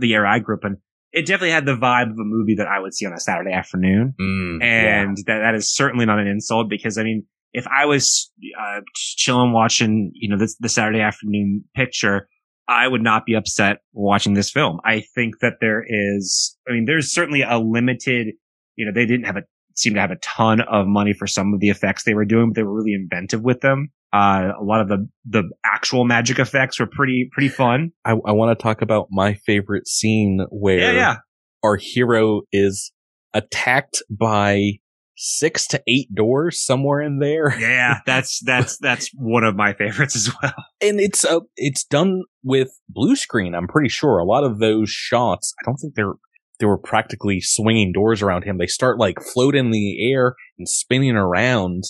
[0.00, 0.76] the era I grew up in,
[1.12, 3.52] it definitely had the vibe of a movie that I would see on a Saturday
[3.52, 5.00] afternoon, Mm, yeah.
[5.02, 8.80] and that that is certainly not an insult because I mean, if I was uh,
[8.94, 12.28] chilling watching, you know, this the Saturday afternoon picture.
[12.70, 14.78] I would not be upset watching this film.
[14.84, 18.34] I think that there is, I mean, there's certainly a limited,
[18.76, 19.42] you know, they didn't have a,
[19.78, 22.50] seem to have a ton of money for some of the effects they were doing,
[22.50, 23.88] but they were really inventive with them.
[24.12, 27.92] Uh, a lot of the, the actual magic effects were pretty, pretty fun.
[28.04, 31.16] I, I want to talk about my favorite scene where Yeah, yeah.
[31.62, 32.90] our hero is
[33.34, 34.78] attacked by
[35.20, 37.54] six to eight doors somewhere in there.
[37.58, 40.54] Yeah, that's, that's, that's one of my favorites as well.
[40.80, 43.54] And it's uh, it's done with blue screen.
[43.54, 45.54] I'm pretty sure a lot of those shots.
[45.60, 46.14] I don't think they're
[46.60, 48.58] they were practically swinging doors around him.
[48.58, 51.84] They start like floating in the air and spinning around.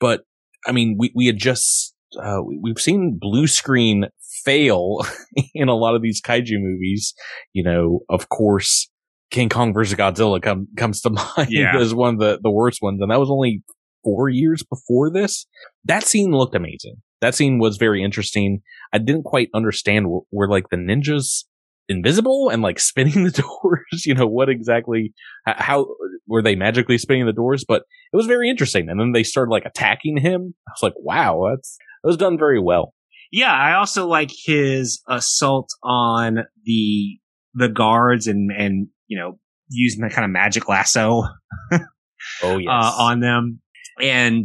[0.00, 0.22] But
[0.66, 4.06] I mean, we we had just uh, we, we've seen blue screen
[4.44, 4.98] fail
[5.54, 7.14] in a lot of these kaiju movies.
[7.52, 8.88] You know, of course,
[9.30, 11.78] King Kong versus Godzilla come, comes to mind Yeah.
[11.78, 13.00] as one of the, the worst ones.
[13.00, 13.62] And that was only
[14.04, 15.46] four years before this.
[15.84, 16.96] That scene looked amazing.
[17.20, 18.60] That scene was very interesting.
[18.92, 21.44] I didn't quite understand where, were like the ninjas
[21.88, 24.06] invisible and like spinning the doors.
[24.06, 25.12] you know, what exactly,
[25.46, 25.86] how
[26.26, 27.64] were they magically spinning the doors?
[27.66, 28.88] But it was very interesting.
[28.88, 30.54] And then they started like attacking him.
[30.68, 32.94] I was like, wow, that's, that was done very well.
[33.30, 37.18] Yeah, I also like his assault on the
[37.54, 39.38] the guards and and you know
[39.70, 41.22] using that kind of magic lasso
[42.42, 42.68] Oh, yes.
[42.70, 43.60] uh, on them.
[44.00, 44.44] And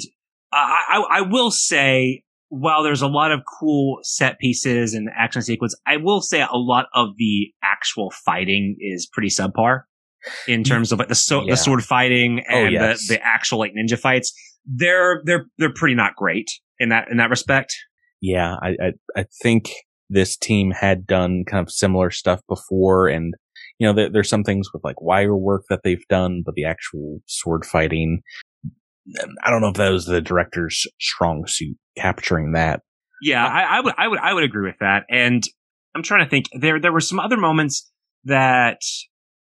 [0.51, 5.41] I, I, I will say while there's a lot of cool set pieces and action
[5.41, 9.81] sequence, I will say a lot of the actual fighting is pretty subpar
[10.47, 11.51] in terms of like the so- yeah.
[11.51, 13.07] the sword fighting oh, and oh, yes.
[13.07, 14.33] the, the actual like ninja fights.
[14.65, 17.75] They're they're they're pretty not great in that in that respect.
[18.21, 19.69] Yeah, I I, I think
[20.09, 23.33] this team had done kind of similar stuff before, and
[23.79, 26.65] you know there, there's some things with like wire work that they've done, but the
[26.65, 28.21] actual sword fighting
[29.43, 32.81] I don't know if that was the director's strong suit capturing that.
[33.21, 35.05] Yeah, I, I, would, I would, I would agree with that.
[35.09, 35.43] And
[35.95, 36.49] I'm trying to think.
[36.53, 37.89] There, there were some other moments
[38.25, 38.81] that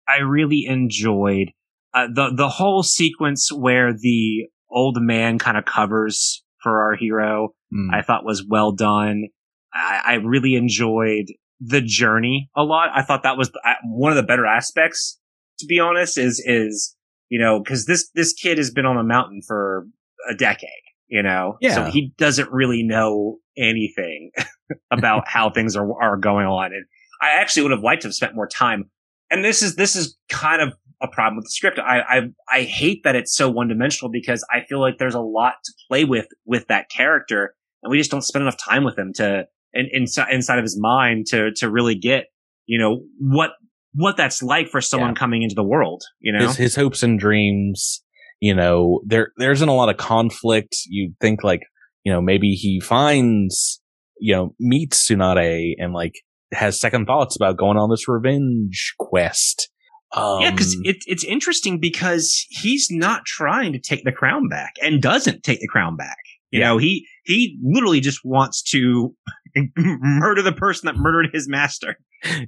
[0.09, 1.51] I really enjoyed.
[1.93, 7.55] Uh, the the whole sequence where the old man kind of covers for our hero,
[7.73, 7.89] mm.
[7.93, 9.29] I thought was well done.
[9.73, 11.27] I, I, really enjoyed
[11.61, 12.91] the journey a lot.
[12.95, 13.51] I thought that was
[13.85, 15.19] one of the better aspects.
[15.61, 16.97] To be honest, is is
[17.29, 19.87] you know, cause this, this kid has been on a mountain for
[20.31, 20.71] a decade,
[21.09, 21.57] you know?
[21.61, 21.75] Yeah.
[21.75, 24.31] So he doesn't really know anything
[24.91, 26.73] about how things are, are going on.
[26.73, 26.85] And
[27.21, 28.91] I actually would have liked to have spent more time.
[29.31, 31.79] And this is, this is kind of a problem with the script.
[31.79, 35.21] I, I, I hate that it's so one dimensional because I feel like there's a
[35.21, 37.55] lot to play with, with that character.
[37.83, 40.79] And we just don't spend enough time with him to, in, inside, inside of his
[40.79, 42.27] mind to, to really get,
[42.67, 43.53] you know, what
[43.97, 45.15] what that's like for someone yeah.
[45.15, 46.47] coming into the world, you know?
[46.47, 48.05] His, his hopes and dreams,
[48.41, 50.77] you know, there, there isn't a lot of conflict.
[50.87, 51.63] You think like,
[52.05, 53.81] you know, maybe he finds,
[54.19, 56.15] you know, meets Tsunade and like
[56.53, 59.71] has second thoughts about going on this revenge quest.
[60.13, 64.75] Um, yeah, because it, it's interesting because he's not trying to take the crown back
[64.83, 66.19] and doesn't take the crown back.
[66.51, 66.69] You yeah.
[66.69, 69.15] know, he he literally just wants to
[69.77, 71.97] murder the person that murdered his master.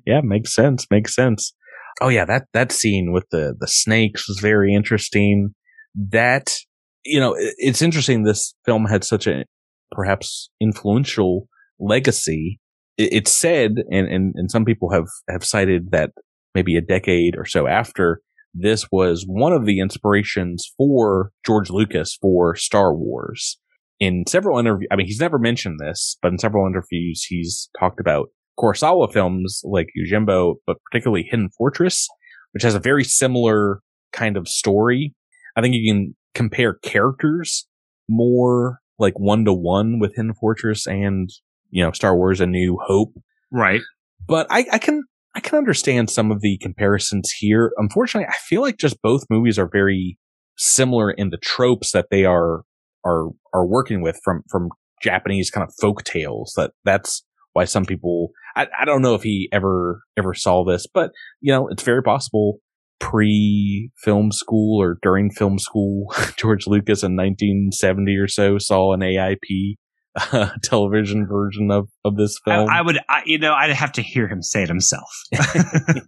[0.07, 0.87] Yeah, makes sense.
[0.91, 1.53] Makes sense.
[2.01, 5.55] Oh yeah, that that scene with the the snakes was very interesting.
[5.95, 6.57] That
[7.05, 8.23] you know, it's interesting.
[8.23, 9.45] This film had such a
[9.93, 11.49] perhaps influential
[11.79, 12.61] legacy.
[12.97, 16.11] It, it's said, and, and and some people have have cited that
[16.55, 18.21] maybe a decade or so after
[18.55, 23.59] this was one of the inspirations for George Lucas for Star Wars
[24.01, 28.01] in several interviews, I mean, he's never mentioned this, but in several interviews, he's talked
[28.01, 32.09] about Kurosawa films like Yojimbo, but particularly Hidden Fortress,
[32.53, 33.81] which has a very similar
[34.13, 35.15] kind of story.
[35.59, 37.67] I think you can compare characters
[38.09, 41.29] more like one to one with Hidden Fortress and,
[41.71, 43.13] you know, Star Wars A New Hope.
[43.51, 43.81] Right.
[44.29, 45.03] But I, I can,
[45.35, 47.73] I can understand some of the comparisons here.
[47.77, 50.17] Unfortunately, I feel like just both movies are very
[50.57, 52.63] similar in the tropes that they are
[53.05, 54.69] are are working with from from
[55.03, 56.53] Japanese kind of folk tales.
[56.57, 60.87] That that's why some people I, I don't know if he ever ever saw this,
[60.93, 62.61] but you know it's very possible
[63.01, 69.01] pre film school or during film school George Lucas in 1970 or so saw an
[69.01, 69.77] AIP
[70.17, 72.69] uh, television version of of this film.
[72.69, 75.09] I, I would I, you know I'd have to hear him say it himself.
[75.35, 76.01] I,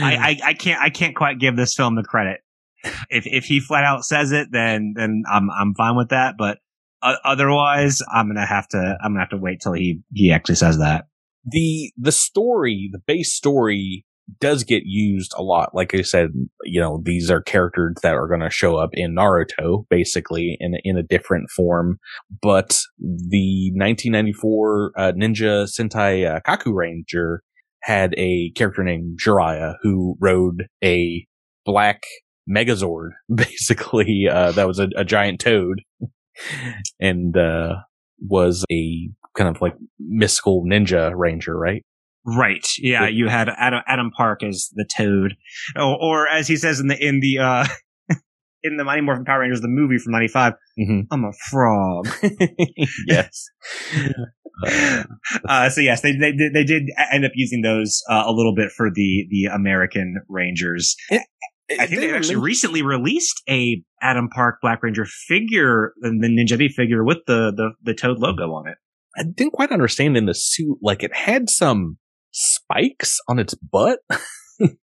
[0.00, 2.40] I, I can't I can't quite give this film the credit
[3.10, 6.34] if if he flat out says it, then then I'm I'm fine with that.
[6.38, 6.58] But
[7.02, 10.56] uh, otherwise, I'm gonna have to I'm gonna have to wait till he he actually
[10.56, 11.06] says that.
[11.44, 14.04] The the story, the base story,
[14.40, 15.74] does get used a lot.
[15.74, 16.30] Like I said,
[16.64, 20.74] you know, these are characters that are going to show up in Naruto, basically in
[20.84, 21.98] in a different form.
[22.42, 27.38] But the 1994 uh, Ninja Sentai uh, Kakuranger
[27.82, 31.24] had a character named Jiraiya who rode a
[31.64, 32.02] black
[32.48, 34.28] Megazord, basically.
[34.30, 35.82] Uh, that was a, a giant toad
[37.00, 37.76] and, uh,
[38.20, 41.84] was a kind of like mystical ninja ranger, right?
[42.26, 42.66] Right.
[42.78, 43.06] Yeah.
[43.06, 45.36] You had Adam, Adam Park as the toad
[45.76, 47.66] or, or as he says in the, in the, uh,
[48.62, 51.00] in the Mighty Morphin Power Rangers, the movie from '95, mm-hmm.
[51.10, 52.08] I'm a frog.
[53.06, 53.44] yes.
[55.48, 58.72] uh, so yes, they, they they did end up using those uh, a little bit
[58.72, 60.96] for the the American Rangers.
[61.70, 67.04] I think they actually recently released a Adam Park Black Ranger figure, the Ninja figure
[67.04, 68.76] with the, the, the Toad logo on it.
[69.16, 71.98] I didn't quite understand in the suit, like it had some
[72.70, 74.00] spikes on its butt.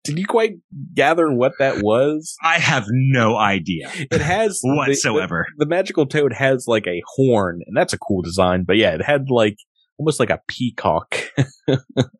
[0.04, 0.56] Did you quite
[0.94, 2.36] gather what that was?
[2.42, 3.90] I have no idea.
[3.94, 5.46] It has whatsoever.
[5.48, 8.64] The, the, the, magical toad has like a horn, and that's a cool design.
[8.64, 9.56] But yeah, it had like
[9.98, 11.16] almost like a peacock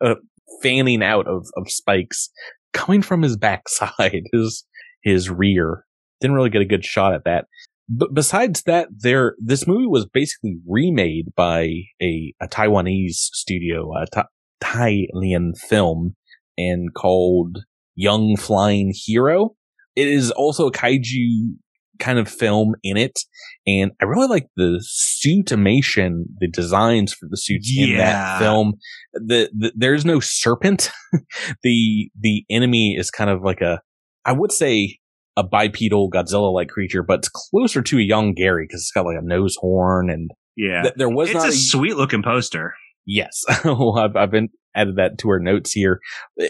[0.01, 0.15] uh,
[0.63, 2.31] fanning out of, of spikes
[2.73, 4.65] coming from his backside, his
[5.03, 5.85] his rear.
[6.21, 7.47] Didn't really get a good shot at that.
[7.89, 11.69] But besides that, there this movie was basically remade by
[12.01, 14.29] a, a Taiwanese studio, a Tha-
[14.63, 16.15] Thailand film,
[16.57, 17.59] and called
[17.95, 19.55] Young Flying Hero.
[19.95, 21.55] It is also a kaiju
[21.99, 23.21] kind of film in it.
[23.67, 27.85] And I really like the suitimation, the designs for the suits yeah.
[27.85, 28.75] in that film.
[29.15, 30.91] The, the there's no serpent.
[31.63, 33.81] the the enemy is kind of like a
[34.25, 34.99] I would say
[35.37, 39.19] a bipedal Godzilla like creature, but it's closer to a Yongary because it's got like
[39.19, 42.75] a nose horn and yeah, th- there was it's not a, a sweet looking poster.
[43.07, 46.01] Yes, well, I've, I've been added that to our notes here.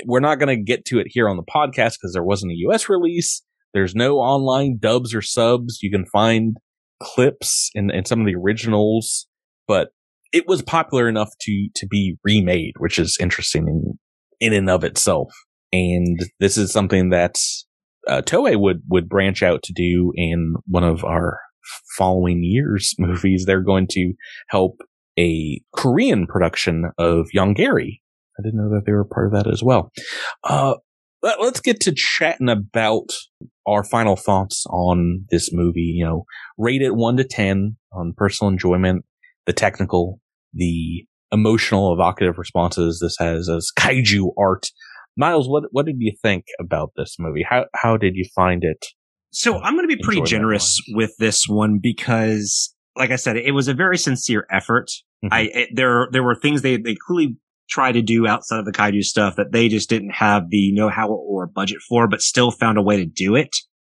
[0.05, 2.68] We're not going to get to it here on the podcast because there wasn't a
[2.68, 3.42] US release.
[3.74, 5.78] There's no online dubs or subs.
[5.82, 6.57] You can find
[7.03, 9.26] clips and, and some of the originals,
[9.66, 9.88] but
[10.32, 13.98] it was popular enough to, to be remade, which is interesting in,
[14.40, 15.32] in and of itself.
[15.72, 17.36] And this is something that
[18.07, 21.38] uh, Toei would, would branch out to do in one of our
[21.96, 23.44] following years movies.
[23.46, 24.12] They're going to
[24.48, 24.76] help
[25.18, 28.00] a Korean production of Yongary.
[28.38, 29.92] I didn't know that they were part of that as well.
[30.42, 30.74] Uh,
[31.22, 33.10] let, us get to chatting about
[33.66, 35.80] our final thoughts on this movie.
[35.80, 36.24] You know,
[36.58, 39.04] rate it one to 10 on personal enjoyment,
[39.46, 40.20] the technical,
[40.52, 44.70] the emotional, evocative responses this has as kaiju art.
[45.16, 47.44] Miles, what, what did you think about this movie?
[47.48, 48.86] How, how did you find it?
[49.30, 53.53] So I'm going to be pretty generous with this one because, like I said, it
[53.53, 54.90] was a very sincere effort.
[55.24, 55.32] Mm-hmm.
[55.32, 57.36] I, it, there, there were things they, they clearly
[57.68, 61.09] tried to do outside of the kaiju stuff that they just didn't have the know-how
[61.09, 63.55] or budget for, but still found a way to do it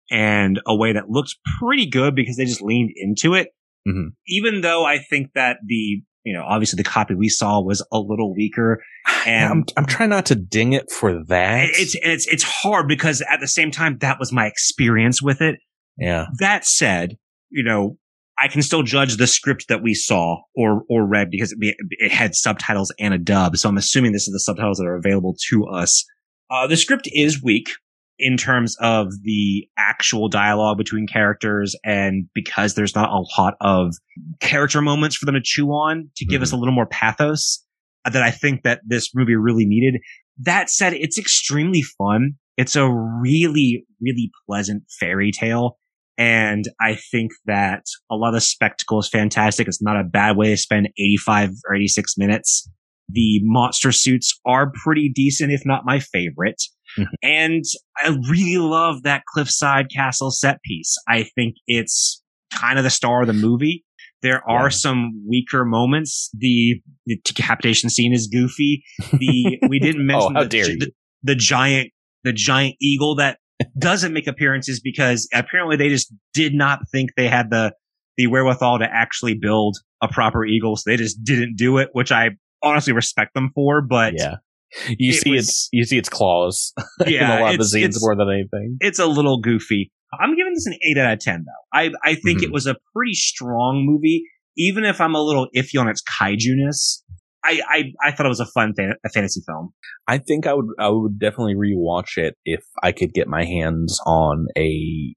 [0.10, 3.50] and a way that looks pretty good because they just leaned into it.
[3.88, 4.10] Mm-hmm.
[4.28, 8.00] Even though I think that the, you know, obviously the copy we saw was a
[8.00, 8.84] little weaker.
[9.26, 11.70] And I'm, I'm trying not to ding it for that.
[11.72, 15.56] It's, it's, it's hard because at the same time, that was my experience with it.
[15.98, 16.28] Yeah.
[16.38, 17.18] That said,
[17.50, 17.98] you know,
[18.38, 22.12] I can still judge the script that we saw or or read because it, it,
[22.12, 23.58] had subtitles and a dub.
[23.58, 26.06] So I'm assuming this is the subtitles that are available to us.
[26.50, 27.70] Uh, the script is weak
[28.18, 33.94] in terms of the actual dialogue between characters, and because there's not a lot of
[34.40, 36.44] character moments for them to chew on to give mm-hmm.
[36.44, 37.64] us a little more pathos
[38.06, 40.02] that I think that this movie really needed.
[40.38, 42.34] That said, it's extremely fun.
[42.58, 45.78] It's a really, really pleasant fairy tale.
[46.18, 49.68] And I think that a lot of the spectacle is fantastic.
[49.68, 52.70] It's not a bad way to spend 85 or 86 minutes.
[53.10, 56.62] The monster suits are pretty decent, if not my favorite.
[56.98, 57.14] Mm-hmm.
[57.22, 57.64] And
[57.98, 60.96] I really love that cliffside castle set piece.
[61.08, 63.84] I think it's kind of the star of the movie.
[64.22, 64.70] There are yeah.
[64.70, 66.30] some weaker moments.
[66.34, 68.84] The, the decapitation scene is goofy.
[69.12, 70.92] The we didn't oh, mention oh, the, the,
[71.24, 71.92] the, giant
[72.24, 73.38] the giant eagle that
[73.78, 77.74] doesn't make appearances because apparently they just did not think they had the
[78.18, 82.12] the wherewithal to actually build a proper eagle, so they just didn't do it, which
[82.12, 82.30] I
[82.64, 83.82] honestly respect them for.
[83.82, 84.36] But yeah,
[84.88, 86.74] you it see was, its you see its claws
[87.06, 88.78] yeah, in a lot of the scenes more than anything.
[88.80, 89.92] It's a little goofy.
[90.20, 91.78] I'm giving this an eight out of ten though.
[91.78, 92.46] I I think mm-hmm.
[92.46, 94.24] it was a pretty strong movie,
[94.58, 97.04] even if I'm a little iffy on its kaiju-ness.
[97.46, 99.74] I, I, I thought it was a fun fan- a fantasy film.
[100.08, 104.00] I think I would I would definitely rewatch it if I could get my hands
[104.06, 105.16] on a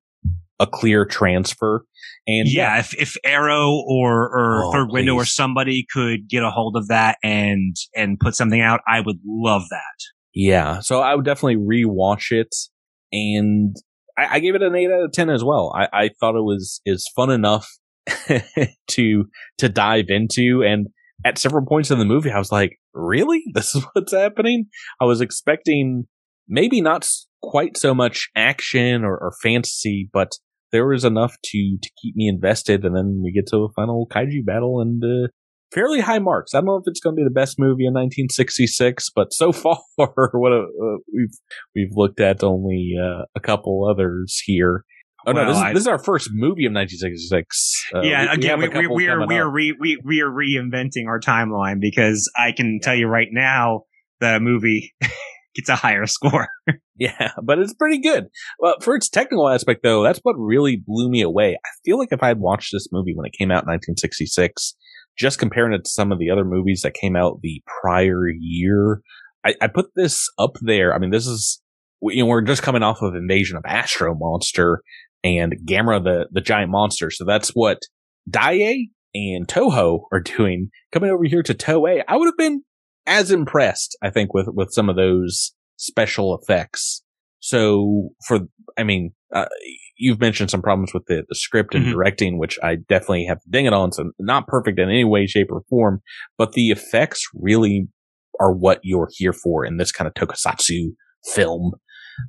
[0.61, 1.85] a clear transfer.
[2.27, 4.95] And yeah, if if Arrow or or oh, Third please.
[4.95, 9.01] Window or somebody could get a hold of that and and put something out, I
[9.01, 9.81] would love that.
[10.35, 12.55] Yeah, so I would definitely rewatch it,
[13.13, 13.75] and
[14.17, 15.73] I, I gave it an eight out of ten as well.
[15.75, 17.69] I, I thought it was is fun enough
[18.89, 19.25] to
[19.59, 20.89] to dive into, and
[21.25, 23.43] at several points in the movie, I was like, really?
[23.55, 24.67] This is what's happening?
[25.01, 26.05] I was expecting
[26.49, 27.09] maybe not
[27.43, 30.33] quite so much action or, or fantasy, but
[30.71, 32.85] there was enough to, to keep me invested.
[32.85, 35.29] And then we get to a final kaiju battle and, uh,
[35.73, 36.55] fairly high marks.
[36.55, 39.53] I don't know if it's going to be the best movie in 1966, but so
[39.53, 40.65] far, what uh,
[41.13, 41.37] we've
[41.75, 44.85] we've looked at only uh, a couple others here.
[45.29, 47.91] Oh well, no, this is, this is, our first movie of 1966.
[47.95, 51.07] Uh, yeah, we, again, we, we, we are we are re, we, we are reinventing
[51.07, 53.83] our timeline because I can tell you right now
[54.21, 54.95] the movie
[55.55, 56.49] gets a higher score.
[56.97, 58.29] yeah, but it's pretty good.
[58.59, 61.59] Well, for its technical aspect, though, that's what really blew me away.
[61.63, 64.77] I feel like if I had watched this movie when it came out in 1966,
[65.19, 69.03] just comparing it to some of the other movies that came out the prior year,
[69.45, 70.95] I, I put this up there.
[70.95, 71.61] I mean, this is
[72.01, 74.83] you know, we're just coming off of Invasion of Astro Monster,
[75.25, 77.11] and Gamera the, the giant monster.
[77.11, 77.83] So that's what
[78.31, 80.71] Daiei and Toho are doing.
[80.93, 82.63] Coming over here to Toei, I would have been
[83.07, 87.03] as impressed, I think, with, with some of those special effects.
[87.41, 88.41] So for,
[88.77, 89.47] I mean, uh,
[89.97, 91.95] you've mentioned some problems with the, the script and mm-hmm.
[91.95, 93.93] directing, which I definitely have to ding it on.
[93.93, 96.01] So not perfect in any way, shape or form,
[96.37, 97.89] but the effects really
[98.41, 100.91] are what you're here for in this kind of tokusatsu
[101.35, 101.73] film.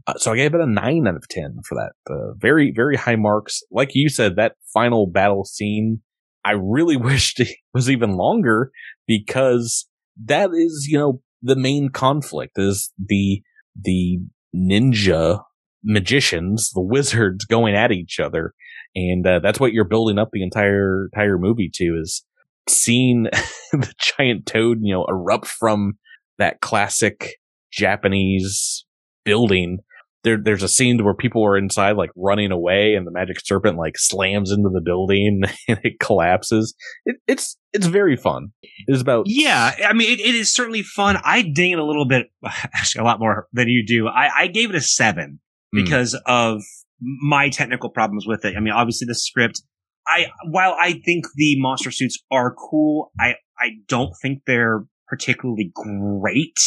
[0.07, 1.91] Uh, so I gave it a nine out of 10 for that.
[2.11, 3.61] Uh, very, very high marks.
[3.71, 6.01] Like you said, that final battle scene,
[6.45, 8.71] I really wished it was even longer
[9.07, 9.87] because
[10.25, 13.41] that is, you know, the main conflict is the,
[13.79, 14.19] the
[14.55, 15.41] ninja
[15.83, 18.53] magicians, the wizards going at each other.
[18.95, 22.25] And, uh, that's what you're building up the entire, entire movie to is
[22.67, 23.23] seeing
[23.71, 25.93] the giant toad, you know, erupt from
[26.39, 27.35] that classic
[27.71, 28.78] Japanese
[29.23, 29.79] building.
[30.23, 33.77] There, there's a scene where people are inside, like running away, and the magic serpent
[33.77, 36.75] like slams into the building and it collapses.
[37.05, 38.49] It, it's it's very fun.
[38.61, 39.75] It is about yeah.
[39.87, 41.17] I mean, it, it is certainly fun.
[41.23, 44.07] I ding it a little bit, actually a lot more than you do.
[44.07, 45.39] I, I gave it a seven
[45.73, 45.83] mm.
[45.83, 46.61] because of
[47.01, 48.55] my technical problems with it.
[48.57, 49.61] I mean, obviously the script.
[50.07, 55.71] I while I think the monster suits are cool, I I don't think they're particularly
[55.73, 56.57] great.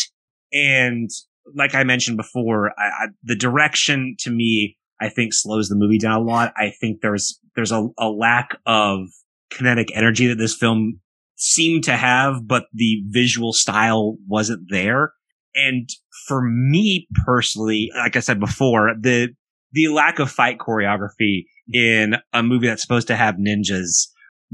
[0.53, 1.11] And
[1.55, 5.99] like I mentioned before, I, I, the direction to me, I think slows the movie
[5.99, 6.53] down a lot.
[6.57, 9.09] I think there's, there's a, a lack of
[9.51, 11.01] kinetic energy that this film
[11.37, 15.13] seemed to have, but the visual style wasn't there.
[15.55, 15.89] And
[16.27, 19.31] for me personally, like I said before, the,
[19.73, 24.09] the lack of fight choreography in a movie that's supposed to have ninjas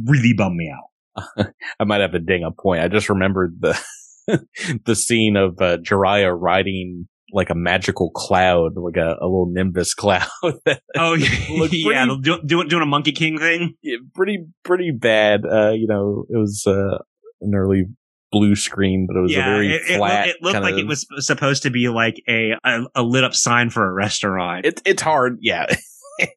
[0.05, 1.49] really bummed me out.
[1.81, 2.83] I might have a ding a point.
[2.83, 3.81] I just remembered the
[4.85, 9.95] the scene of uh, Jiraiya riding like a magical cloud, like a, a little nimbus
[9.95, 10.29] cloud.
[10.43, 10.53] oh
[10.97, 13.75] pretty, yeah, doing doing a Monkey King thing.
[13.83, 15.43] Yeah, pretty pretty bad.
[15.45, 16.99] Uh, you know, it was uh,
[17.41, 17.85] an early
[18.31, 20.29] blue screen, but it was yeah, a very it, flat.
[20.29, 23.25] It, it looked like of, it was supposed to be like a, a, a lit
[23.25, 24.67] up sign for a restaurant.
[24.67, 25.67] It's it's hard, yeah.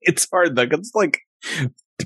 [0.02, 0.68] it's hard though.
[0.68, 1.20] Cause it's like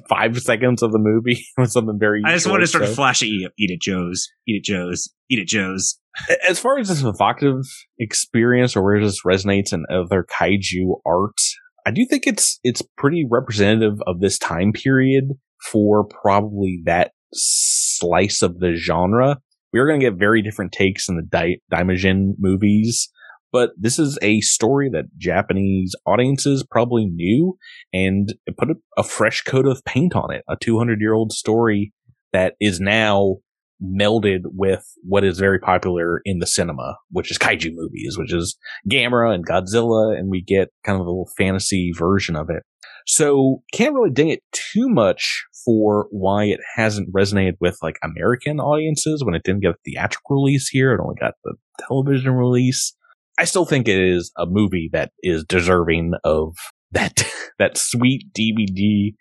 [0.10, 2.22] five seconds of the movie was something very.
[2.26, 2.94] I just want to start so.
[2.94, 6.00] flashing eat, eat it Joe's, eat it Joe's, eat it Joe's.
[6.48, 7.64] As far as this evocative
[8.00, 11.38] experience or where this resonates in other kaiju art,
[11.86, 15.26] I do think it's it's pretty representative of this time period
[15.72, 19.40] for probably that slice of the genre.
[19.74, 23.10] We are going to get very different takes in the Dai- Daimajin movies
[23.56, 27.58] but this is a story that Japanese audiences probably knew
[27.94, 30.44] and put a, a fresh coat of paint on it.
[30.50, 31.94] A 200 year old story
[32.34, 33.38] that is now
[33.82, 38.58] melded with what is very popular in the cinema, which is kaiju movies, which is
[38.92, 42.64] Gamera and Godzilla, and we get kind of a little fantasy version of it.
[43.08, 48.60] So can't really ding it too much for why it hasn't resonated with like American
[48.60, 50.94] audiences when it didn't get a theatrical release here.
[50.94, 51.54] It only got the
[51.88, 52.95] television release.
[53.38, 56.56] I still think it is a movie that is deserving of
[56.92, 57.24] that
[57.60, 59.14] that sweet DVD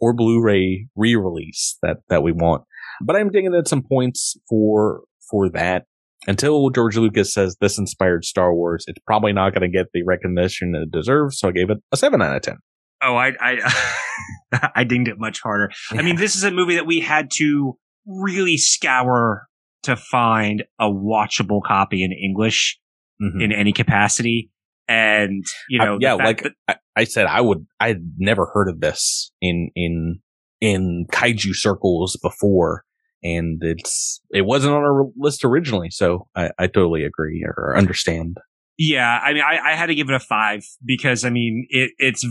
[0.00, 2.64] or Blu-ray re-release that that we want.
[3.04, 5.84] But I'm digging at some points for for that.
[6.28, 10.04] Until George Lucas says this inspired Star Wars, it's probably not going to get the
[10.04, 11.40] recognition it deserves.
[11.40, 12.58] So I gave it a seven out of ten.
[13.02, 15.70] Oh, I I I dinged it much harder.
[15.92, 15.98] Yeah.
[15.98, 19.46] I mean, this is a movie that we had to really scour
[19.84, 22.78] to find a watchable copy in English
[23.22, 23.40] mm-hmm.
[23.40, 24.50] in any capacity.
[24.88, 28.68] And, you know, yeah, like that- I, I said, I would, I had never heard
[28.68, 30.20] of this in, in,
[30.60, 32.84] in kaiju circles before.
[33.22, 35.90] And it's, it wasn't on our list originally.
[35.90, 38.38] So I, I totally agree or understand.
[38.76, 39.20] Yeah.
[39.22, 42.26] I mean, I, I had to give it a five because I mean, it, it's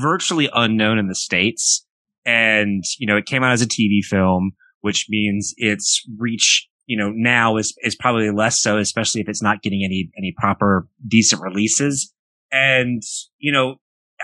[0.00, 1.84] virtually unknown in the States.
[2.24, 6.96] And, you know, it came out as a TV film, which means its reach you
[6.96, 10.88] know, now is, is probably less so, especially if it's not getting any, any proper
[11.06, 12.12] decent releases.
[12.50, 13.02] And,
[13.36, 13.76] you know,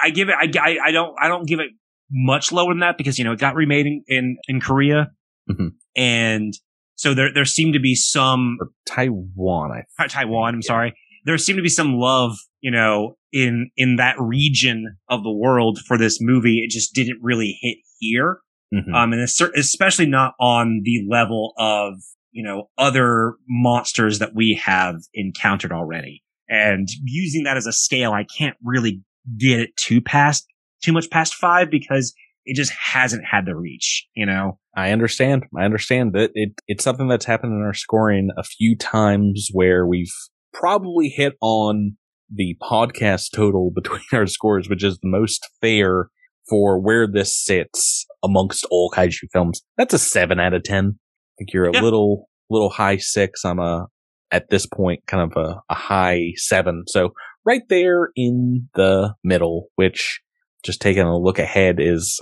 [0.02, 1.68] I give it, I, I, I don't, I don't give it
[2.10, 5.10] much lower than that because, you know, it got remade in, in, in Korea.
[5.48, 5.68] Mm-hmm.
[5.94, 6.54] And
[6.94, 10.66] so there, there seemed to be some or Taiwan, I Taiwan, I'm yeah.
[10.66, 10.94] sorry.
[11.26, 15.80] There seemed to be some love, you know, in, in that region of the world
[15.86, 16.60] for this movie.
[16.64, 18.38] It just didn't really hit here.
[18.72, 18.94] Mm-hmm.
[18.94, 21.94] Um, and especially not on the level of
[22.34, 26.22] you know, other monsters that we have encountered already.
[26.48, 29.02] And using that as a scale, I can't really
[29.38, 30.44] get it too past,
[30.82, 32.12] too much past five because
[32.44, 34.58] it just hasn't had the reach, you know?
[34.76, 35.44] I understand.
[35.56, 39.86] I understand that it, it's something that's happened in our scoring a few times where
[39.86, 40.12] we've
[40.52, 41.96] probably hit on
[42.28, 46.08] the podcast total between our scores, which is the most fair
[46.50, 49.62] for where this sits amongst all kaiju films.
[49.78, 50.98] That's a seven out of 10
[51.38, 51.82] think you're a yeah.
[51.82, 53.44] little little high six.
[53.44, 53.86] I'm a
[54.30, 56.84] at this point kind of a, a high seven.
[56.86, 57.10] So
[57.44, 60.20] right there in the middle, which
[60.64, 62.18] just taking a look ahead is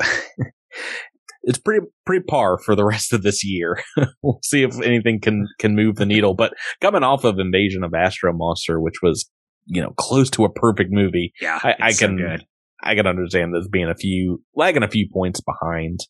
[1.42, 3.82] it's pretty pretty par for the rest of this year.
[4.22, 6.34] we'll see if anything can can move the needle.
[6.34, 9.30] But coming off of Invasion of Astro Monster, which was
[9.66, 11.32] you know, close to a perfect movie.
[11.40, 12.46] Yeah, I, I so can, good.
[12.82, 16.00] I can understand this being a few, lagging a few points behind.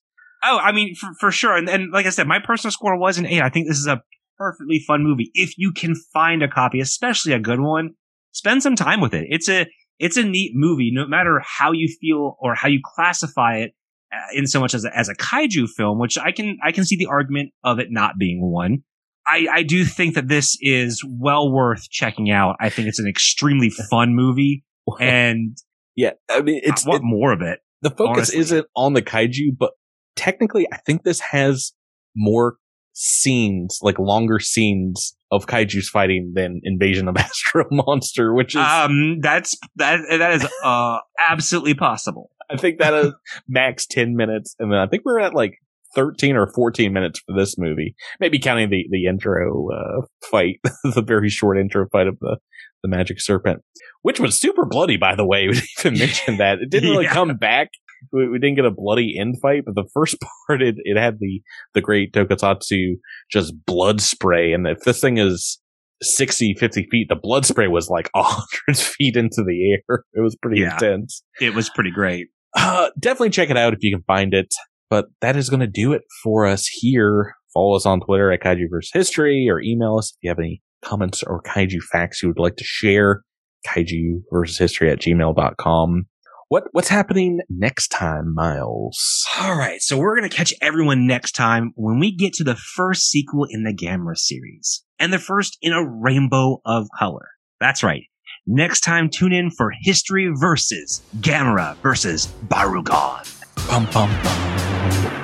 [0.45, 1.57] Oh, I mean, for, for sure.
[1.57, 3.41] And, and like I said, my personal score was an eight.
[3.43, 4.03] I think this is a
[4.39, 5.31] perfectly fun movie.
[5.35, 7.91] If you can find a copy, especially a good one,
[8.33, 9.27] spend some time with it.
[9.31, 9.67] It's a,
[9.99, 13.73] it's a neat movie, no matter how you feel or how you classify it
[14.13, 16.85] uh, in so much as a, as a kaiju film, which I can, I can
[16.85, 18.83] see the argument of it not being one.
[19.25, 22.57] I, I do think that this is well worth checking out.
[22.59, 24.65] I think it's an extremely fun movie
[24.99, 25.57] and
[25.95, 27.61] yeah, I mean, it's, I want it- more of it.
[27.83, 28.39] the focus honestly.
[28.41, 29.71] isn't on the kaiju, but
[30.17, 31.73] technically, I think this has
[32.17, 32.57] more
[32.95, 39.19] scenes, like longer scenes of kaiju's fighting than Invasion of Astro Monster, which is, Um,
[39.21, 42.31] that's that that is uh absolutely possible.
[42.51, 43.13] I think that is
[43.49, 44.55] max 10 minutes.
[44.59, 45.55] And then I think we're at like
[45.95, 47.95] 13 or 14 minutes for this movie.
[48.21, 52.37] Maybe counting the, the intro, uh, fight, the very short intro fight of the,
[52.83, 53.61] the magic serpent,
[54.03, 55.49] which was super bloody, by the way.
[55.49, 56.59] We didn't even mention that.
[56.61, 57.13] It didn't really Yeah.
[57.15, 57.71] come back.
[58.13, 61.19] We, we didn't get a bloody end fight, but the first part, it, it had
[61.21, 61.41] the,
[61.75, 62.95] the great Tokusatsu
[63.31, 64.53] just blood spray.
[64.53, 65.61] And if this thing is
[66.03, 70.05] 60, 50 feet, the blood spray was like 100 feet into the air.
[70.15, 70.75] It was pretty Yeah.
[70.75, 71.23] intense.
[71.41, 72.29] It was pretty great.
[72.57, 74.53] Uh, definitely check it out if you can find it.
[74.91, 77.35] But that is going to do it for us here.
[77.55, 78.91] Follow us on Twitter at Kaiju vs.
[78.93, 82.57] History or email us if you have any comments or kaiju facts you would like
[82.57, 83.23] to share.
[83.67, 86.07] Kaiju versus history at gmail.com.
[86.53, 89.25] What, what's happening next time, Miles?
[89.41, 93.09] All right, so we're gonna catch everyone next time when we get to the first
[93.09, 97.27] sequel in the Gamera series, and the first in a rainbow of color.
[97.59, 98.03] That's right.
[98.47, 103.27] Next time, tune in for History versus Gamera versus Barugon.
[103.71, 105.22] Bum, bum, bum.